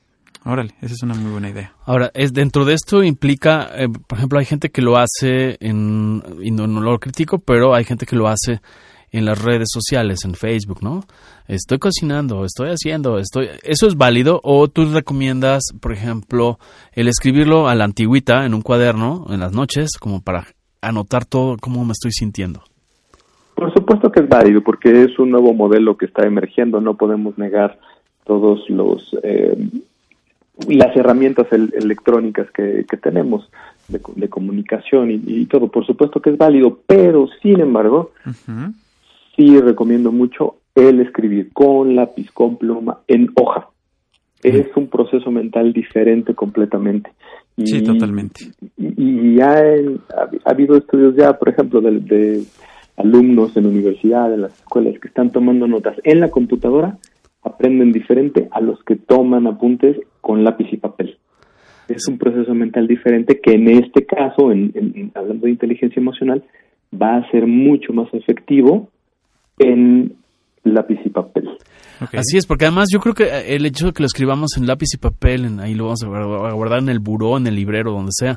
[0.47, 1.73] Órale, esa es una muy buena idea.
[1.85, 6.23] Ahora, es dentro de esto implica, eh, por ejemplo, hay gente que lo hace en,
[6.41, 8.61] y no, no lo critico, pero hay gente que lo hace
[9.11, 11.01] en las redes sociales, en Facebook, ¿no?
[11.49, 14.39] Estoy cocinando, estoy haciendo, estoy, ¿eso es válido?
[14.41, 16.59] ¿O tú recomiendas, por ejemplo,
[16.93, 20.45] el escribirlo a la antigüita en un cuaderno en las noches, como para
[20.81, 22.61] anotar todo cómo me estoy sintiendo?
[23.53, 27.37] Por supuesto que es válido porque es un nuevo modelo que está emergiendo, no podemos
[27.37, 27.79] negar
[28.23, 29.57] todos los eh,
[30.67, 33.49] las herramientas el- electrónicas que, que tenemos
[33.87, 35.67] de, de comunicación y, y todo.
[35.69, 38.11] Por supuesto que es válido, pero sin embargo
[39.35, 43.69] sí recomiendo mucho el escribir con lápiz, con pluma, en hoja.
[44.43, 47.11] Es un proceso mental diferente completamente.
[47.57, 48.45] Y- Sí, totalmente.
[48.77, 52.43] Y, y hay- ha, ha habido estudios ya, por ejemplo, de, de
[52.97, 56.97] alumnos en universidad, en las escuelas, que están tomando notas en la computadora,
[57.43, 61.17] aprenden diferente a los que toman apuntes con lápiz y papel.
[61.87, 66.43] Es un proceso mental diferente que en este caso, en, hablando de inteligencia emocional,
[66.93, 68.89] va a ser mucho más efectivo
[69.59, 70.15] en
[70.63, 71.49] lápiz y papel.
[72.13, 74.67] Así es, porque además yo creo que eh, el hecho de que lo escribamos en
[74.67, 77.91] lápiz y papel, en- ahí lo vamos a guardar en el buró, en el librero,
[77.91, 78.35] donde sea,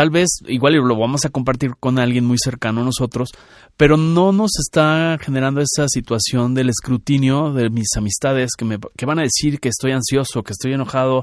[0.00, 3.32] tal vez igual lo vamos a compartir con alguien muy cercano a nosotros,
[3.76, 9.04] pero no nos está generando esa situación del escrutinio de mis amistades que, me, que
[9.04, 11.22] van a decir que estoy ansioso, que estoy enojado.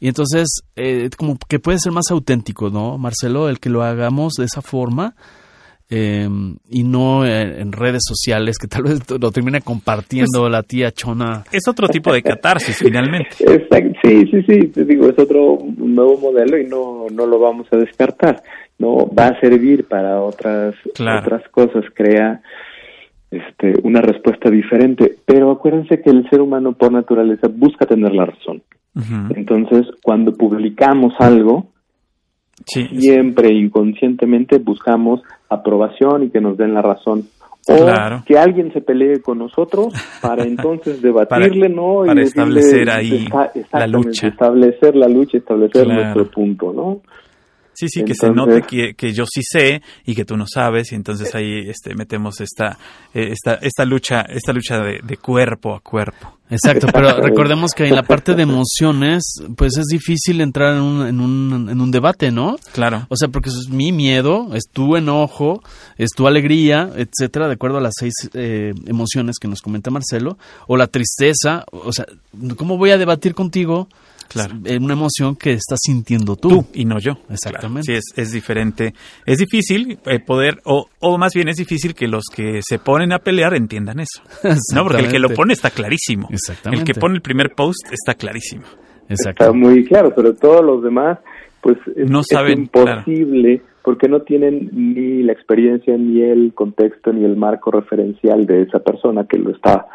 [0.00, 3.50] Y entonces, eh, como que puede ser más auténtico, ¿no, Marcelo?
[3.50, 5.16] El que lo hagamos de esa forma
[5.90, 6.28] eh,
[6.70, 11.44] y no en, en redes sociales, que tal vez lo termine compartiendo la tía Chona.
[11.52, 13.36] Es otro tipo de catarsis, finalmente.
[13.40, 13.98] Exacto.
[14.02, 17.76] Sí, sí, sí, te digo, es otro nuevo modelo y no, no lo vamos a
[17.76, 18.42] descartar.
[18.78, 21.20] No va a servir para otras Claro.
[21.20, 22.40] otras cosas, crea
[23.30, 28.26] este una respuesta diferente, pero acuérdense que el ser humano por naturaleza busca tener la
[28.26, 28.62] razón.
[29.34, 31.66] Entonces, cuando publicamos algo,
[32.66, 37.24] Sí, siempre inconscientemente buscamos aprobación y que nos den la razón.
[37.66, 38.22] O Claro.
[38.26, 42.04] que alguien se pelee con nosotros para entonces debatirle, ¿no?
[42.04, 44.28] Y para decirle, establecer ahí esta- la lucha.
[44.28, 46.02] Establecer la lucha, establecer Claro.
[46.02, 47.00] nuestro punto, ¿no?
[47.74, 50.92] Sí, sí, que se note que, que yo sí sé y que tú no sabes
[50.92, 52.78] y entonces ahí este, metemos esta,
[53.12, 56.38] eh, esta, esta lucha, esta lucha de, de cuerpo a cuerpo.
[56.50, 59.24] Exacto, pero recordemos que en la parte de emociones,
[59.56, 62.56] pues es difícil entrar en un, en un, en un debate, ¿no?
[62.72, 63.06] Claro.
[63.08, 65.62] O sea, porque eso es mi miedo, es tu enojo,
[65.96, 70.36] es tu alegría, etcétera, de acuerdo a las seis eh, emociones que nos comenta Marcelo,
[70.66, 72.04] o la tristeza, o sea,
[72.56, 73.88] ¿cómo voy a debatir contigo
[74.28, 74.54] Claro.
[74.80, 76.48] una emoción que estás sintiendo tú?
[76.48, 77.12] Tú y no yo.
[77.30, 77.86] Exactamente.
[77.86, 78.00] Claro.
[78.02, 78.94] Sí, es, es diferente.
[79.26, 83.12] Es difícil eh, poder, o, o más bien es difícil que los que se ponen
[83.12, 84.22] a pelear entiendan eso.
[84.74, 86.28] No, porque el que lo pone está clarísimo.
[86.30, 86.82] Exactamente.
[86.82, 88.64] El que pone el primer post está clarísimo.
[89.08, 89.44] Exacto.
[89.44, 91.18] Está muy claro, pero todos los demás,
[91.60, 97.12] pues es, No es saben, imposible porque no tienen ni la experiencia, ni el contexto,
[97.12, 99.86] ni el marco referencial de esa persona que lo está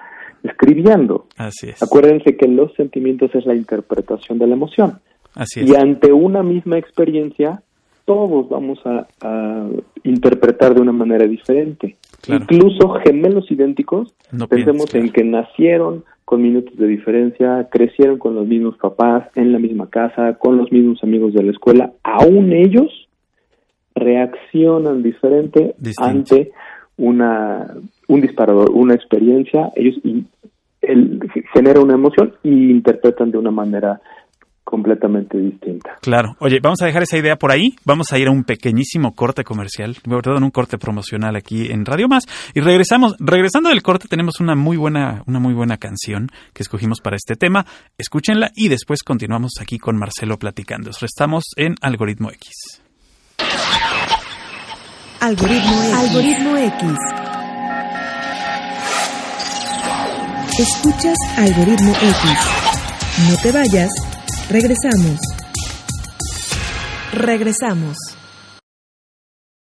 [0.43, 1.25] escribiendo.
[1.37, 1.81] Así es.
[1.81, 4.99] Acuérdense que los sentimientos es la interpretación de la emoción.
[5.35, 5.69] Así es.
[5.69, 7.61] Y ante una misma experiencia,
[8.05, 9.67] todos vamos a, a
[10.03, 11.97] interpretar de una manera diferente.
[12.21, 12.43] Claro.
[12.43, 18.35] Incluso gemelos idénticos, No pensemos piensas, en que nacieron con minutos de diferencia, crecieron con
[18.35, 22.53] los mismos papás, en la misma casa, con los mismos amigos de la escuela, aún
[22.53, 23.07] ellos
[23.95, 26.03] reaccionan diferente Distinto.
[26.03, 26.51] ante
[26.97, 27.73] una
[28.09, 30.25] un disparador, una experiencia, ellos y,
[30.81, 31.19] el,
[31.53, 34.01] genera una emoción y interpretan de una manera
[34.63, 35.97] completamente distinta.
[36.01, 36.35] Claro.
[36.39, 37.73] Oye, vamos a dejar esa idea por ahí.
[37.85, 42.07] Vamos a ir a un pequeñísimo corte comercial, perdón, un corte promocional aquí en Radio
[42.07, 43.15] Más y regresamos.
[43.19, 47.35] Regresando del corte tenemos una muy buena, una muy buena canción que escogimos para este
[47.35, 47.65] tema.
[47.97, 50.91] Escúchenla y después continuamos aquí con Marcelo platicando.
[51.01, 52.83] Estamos en Algoritmo X.
[55.19, 55.93] Algoritmo X.
[55.93, 57.18] Algoritmo X.
[60.59, 63.29] Escuchas Algoritmo X.
[63.29, 63.89] No te vayas.
[64.49, 65.17] Regresamos.
[67.13, 67.95] Regresamos.